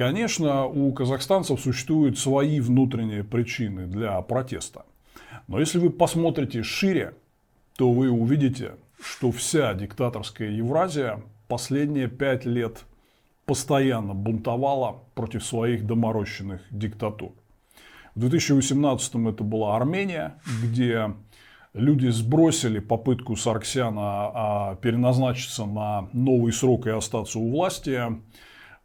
Конечно, 0.00 0.64
у 0.64 0.90
казахстанцев 0.94 1.60
существуют 1.60 2.18
свои 2.18 2.58
внутренние 2.60 3.22
причины 3.22 3.86
для 3.86 4.18
протеста. 4.22 4.86
Но 5.46 5.60
если 5.60 5.78
вы 5.78 5.90
посмотрите 5.90 6.62
шире, 6.62 7.12
то 7.76 7.92
вы 7.92 8.08
увидите, 8.10 8.76
что 8.98 9.30
вся 9.30 9.74
диктаторская 9.74 10.48
Евразия 10.48 11.22
последние 11.48 12.08
пять 12.08 12.46
лет 12.46 12.86
постоянно 13.44 14.14
бунтовала 14.14 15.02
против 15.14 15.44
своих 15.44 15.86
доморощенных 15.86 16.62
диктатур. 16.70 17.32
В 18.14 18.20
2018 18.20 19.14
это 19.16 19.44
была 19.44 19.76
Армения, 19.76 20.36
где 20.62 21.12
люди 21.74 22.08
сбросили 22.08 22.78
попытку 22.78 23.36
Сарксяна 23.36 24.00
а, 24.00 24.76
переназначиться 24.76 25.66
на 25.66 26.08
новый 26.14 26.54
срок 26.54 26.86
и 26.86 26.90
остаться 26.90 27.38
у 27.38 27.50
власти. 27.50 28.00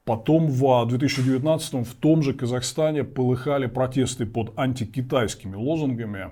Потом 0.05 0.47
в 0.47 0.85
2019 0.85 1.87
в 1.87 1.95
том 1.95 2.21
же 2.21 2.33
Казахстане 2.33 3.03
полыхали 3.03 3.65
протесты 3.65 4.27
под 4.27 4.53
антикитайскими 4.55 5.55
лозунгами. 5.55 6.29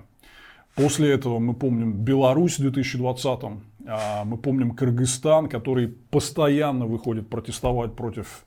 После 0.76 1.12
этого 1.12 1.40
мы 1.40 1.54
помним 1.54 1.92
Беларусь 1.92 2.58
в 2.58 2.62
2020, 2.62 3.40
а, 3.86 4.24
мы 4.24 4.38
помним 4.38 4.76
Кыргызстан, 4.76 5.48
который 5.48 5.88
постоянно 5.88 6.86
выходит 6.86 7.28
протестовать 7.28 7.94
против 7.96 8.46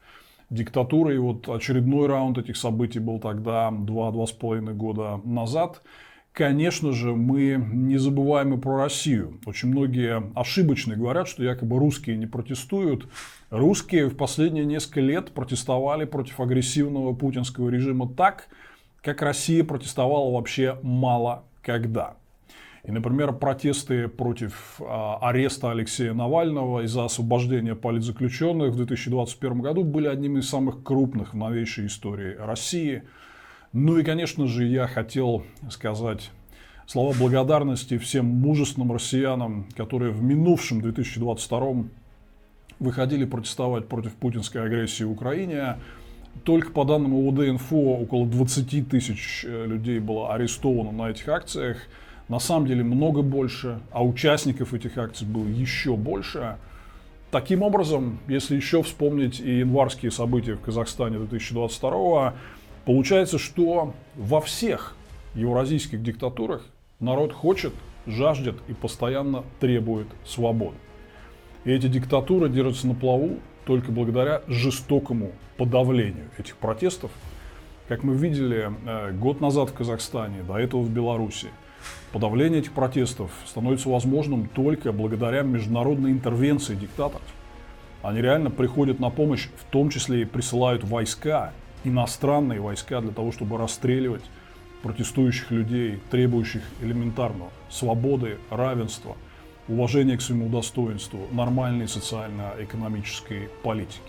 диктатуры. 0.49 1.15
И 1.15 1.17
вот 1.17 1.49
очередной 1.49 2.07
раунд 2.07 2.37
этих 2.37 2.55
событий 2.55 2.99
был 2.99 3.19
тогда, 3.19 3.69
два-два 3.71 4.25
с 4.27 4.31
половиной 4.31 4.73
года 4.73 5.19
назад. 5.25 5.81
Конечно 6.37 6.91
же, 6.91 7.15
мы 7.15 7.59
не 7.73 7.97
забываем 7.97 8.53
и 8.53 8.61
про 8.61 8.77
Россию. 8.77 9.39
Очень 9.47 9.69
многие 9.69 10.21
ошибочно 10.39 10.95
говорят, 10.95 11.27
что 11.27 11.43
якобы 11.43 11.79
русские 11.79 12.15
не 12.15 12.27
протестуют. 12.27 13.07
Русские 13.49 14.05
в 14.05 14.15
последние 14.15 14.63
несколько 14.63 15.01
лет 15.01 15.31
протестовали 15.31 16.05
против 16.05 16.39
агрессивного 16.39 17.15
путинского 17.15 17.69
режима 17.69 18.07
так, 18.07 18.49
как 19.01 19.23
Россия 19.23 19.63
протестовала 19.63 20.31
вообще 20.31 20.77
мало 20.83 21.43
когда. 21.63 22.17
И, 22.83 22.91
например, 22.91 23.33
протесты 23.33 24.07
против 24.07 24.79
а, 24.79 25.17
ареста 25.19 25.71
Алексея 25.71 26.13
Навального 26.13 26.81
и 26.81 26.85
за 26.85 27.05
освобождение 27.05 27.75
политзаключенных 27.75 28.73
в 28.73 28.75
2021 28.75 29.61
году 29.61 29.83
были 29.83 30.05
одними 30.05 30.41
из 30.41 30.47
самых 30.47 30.83
крупных 30.83 31.33
в 31.33 31.35
новейшей 31.35 31.87
истории 31.87 32.35
России. 32.37 33.01
Ну 33.73 33.97
и, 33.97 34.03
конечно 34.03 34.47
же, 34.47 34.65
я 34.65 34.87
хотел 34.87 35.43
сказать 35.69 36.31
слова 36.85 37.13
благодарности 37.17 37.97
всем 37.97 38.25
мужественным 38.25 38.91
россиянам, 38.91 39.67
которые 39.75 40.11
в 40.11 40.23
минувшем 40.23 40.81
2022 40.81 41.85
выходили 42.79 43.25
протестовать 43.25 43.87
против 43.87 44.13
путинской 44.13 44.63
агрессии 44.63 45.03
в 45.03 45.11
Украине. 45.11 45.77
Только 46.43 46.71
по 46.71 46.85
данным 46.85 47.13
УВД-инфо 47.13 48.01
около 48.01 48.27
20 48.27 48.89
тысяч 48.89 49.43
э, 49.47 49.65
людей 49.65 49.99
было 49.99 50.33
арестовано 50.33 50.91
на 50.91 51.09
этих 51.09 51.27
акциях– 51.27 51.77
на 52.27 52.39
самом 52.39 52.67
деле 52.67 52.83
много 52.83 53.21
больше, 53.21 53.79
а 53.91 54.03
участников 54.03 54.73
этих 54.73 54.97
акций 54.97 55.25
было 55.25 55.47
еще 55.47 55.95
больше. 55.95 56.57
Таким 57.31 57.61
образом, 57.61 58.19
если 58.27 58.55
еще 58.55 58.83
вспомнить 58.83 59.39
и 59.39 59.59
январские 59.59 60.11
события 60.11 60.55
в 60.55 60.61
Казахстане 60.61 61.19
2022, 61.19 62.33
получается, 62.87 63.37
что 63.37 63.93
во 64.15 64.41
всех 64.41 64.95
евразийских 65.35 66.01
диктатурах 66.01 66.65
народ 66.99 67.33
хочет, 67.33 67.73
жаждет 68.07 68.55
и 68.67 68.73
постоянно 68.73 69.43
требует 69.59 70.07
свободы. 70.25 70.77
И 71.65 71.71
эти 71.71 71.87
диктатуры 71.87 72.49
держатся 72.49 72.87
на 72.87 72.95
плаву 72.95 73.37
только 73.65 73.91
благодаря 73.91 74.41
жестокому 74.47 75.33
подавлению 75.57 76.29
этих 76.39 76.55
протестов. 76.55 77.11
Как 77.87 78.03
мы 78.03 78.15
видели 78.15 78.71
э, 78.85 79.11
год 79.11 79.41
назад 79.41 79.69
в 79.69 79.73
Казахстане, 79.73 80.41
до 80.41 80.57
этого 80.57 80.81
в 80.81 80.89
Беларуси– 80.89 81.49
Подавление 82.11 82.61
этих 82.61 82.71
протестов 82.71 83.31
становится 83.45 83.89
возможным 83.89 84.47
только 84.47 84.91
благодаря 84.91 85.41
международной 85.41 86.11
интервенции 86.11 86.75
диктаторов. 86.75 87.25
Они 88.01 88.21
реально 88.21 88.49
приходят 88.49 88.99
на 88.99 89.09
помощь, 89.09 89.49
в 89.57 89.65
том 89.65 89.89
числе 89.89 90.21
и 90.21 90.25
присылают 90.25 90.83
войска, 90.83 91.53
иностранные 91.83 92.59
войска 92.59 93.01
для 93.01 93.11
того, 93.11 93.31
чтобы 93.31 93.57
расстреливать 93.57 94.23
протестующих 94.81 95.51
людей, 95.51 95.99
требующих 96.11 96.61
элементарного 96.81 97.49
свободы, 97.69 98.37
равенства, 98.49 99.15
уважения 99.67 100.17
к 100.17 100.21
своему 100.21 100.49
достоинству, 100.49 101.27
нормальной 101.31 101.87
социально-экономической 101.87 103.49
политики. 103.63 104.01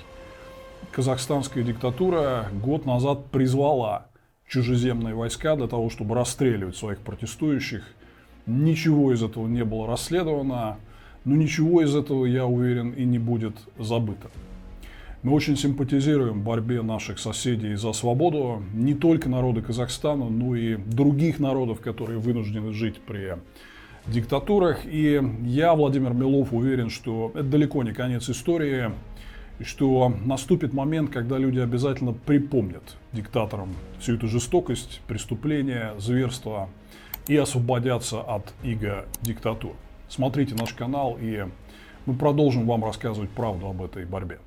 Казахстанская 0.92 1.64
диктатура 1.64 2.48
год 2.62 2.87
назад 2.87 3.26
призвала 3.31 4.07
чужеземные 4.48 5.14
войска 5.14 5.57
для 5.57 5.66
того, 5.66 5.90
чтобы 5.90 6.14
расстреливать 6.14 6.76
своих 6.76 7.00
протестующих. 7.00 7.85
Ничего 8.46 9.12
из 9.12 9.22
этого 9.22 9.46
не 9.46 9.64
было 9.64 9.87
расследовано, 9.87 10.78
но 11.24 11.37
ничего 11.37 11.83
из 11.83 11.94
этого, 11.94 12.24
я 12.24 12.46
уверен, 12.46 12.92
и 12.92 13.04
не 13.04 13.18
будет 13.18 13.54
забыто. 13.78 14.31
Мы 15.24 15.33
очень 15.33 15.57
симпатизируем 15.57 16.42
борьбе 16.42 16.81
наших 16.81 17.18
соседей 17.18 17.74
за 17.74 17.92
свободу 17.92 18.62
не 18.72 18.94
только 18.94 19.28
народа 19.28 19.62
Казахстана, 19.62 20.28
но 20.28 20.54
и 20.54 20.76
других 20.76 21.40
народов, 21.40 21.81
которые 21.81 22.20
вынуждены 22.20 22.72
жить 22.72 23.00
при 23.00 23.37
диктатурах. 24.07 24.87
И 24.87 25.20
я, 25.42 25.74
Владимир 25.74 26.12
Милов, 26.12 26.52
уверен, 26.52 26.88
что 26.88 27.33
это 27.35 27.42
далеко 27.42 27.83
не 27.83 27.92
конец 27.92 28.31
истории, 28.31 28.92
и 29.59 29.64
что 29.64 30.09
наступит 30.24 30.72
момент, 30.72 31.11
когда 31.11 31.37
люди 31.37 31.59
обязательно 31.59 32.12
припомнят 32.12 32.96
диктаторам 33.12 33.74
всю 33.98 34.14
эту 34.14 34.28
жестокость, 34.28 35.00
преступления, 35.09 35.94
зверства 35.98 36.68
и 37.26 37.37
освободятся 37.37 38.20
от 38.20 38.54
иго 38.62 39.04
диктатур. 39.20 39.72
Смотрите 40.09 40.54
наш 40.54 40.74
канал, 40.74 41.18
и 41.20 41.44
мы 42.07 42.14
продолжим 42.14 42.68
вам 42.68 42.85
рассказывать 42.85 43.31
правду 43.31 43.66
об 43.66 43.83
этой 43.83 44.04
борьбе. 44.04 44.38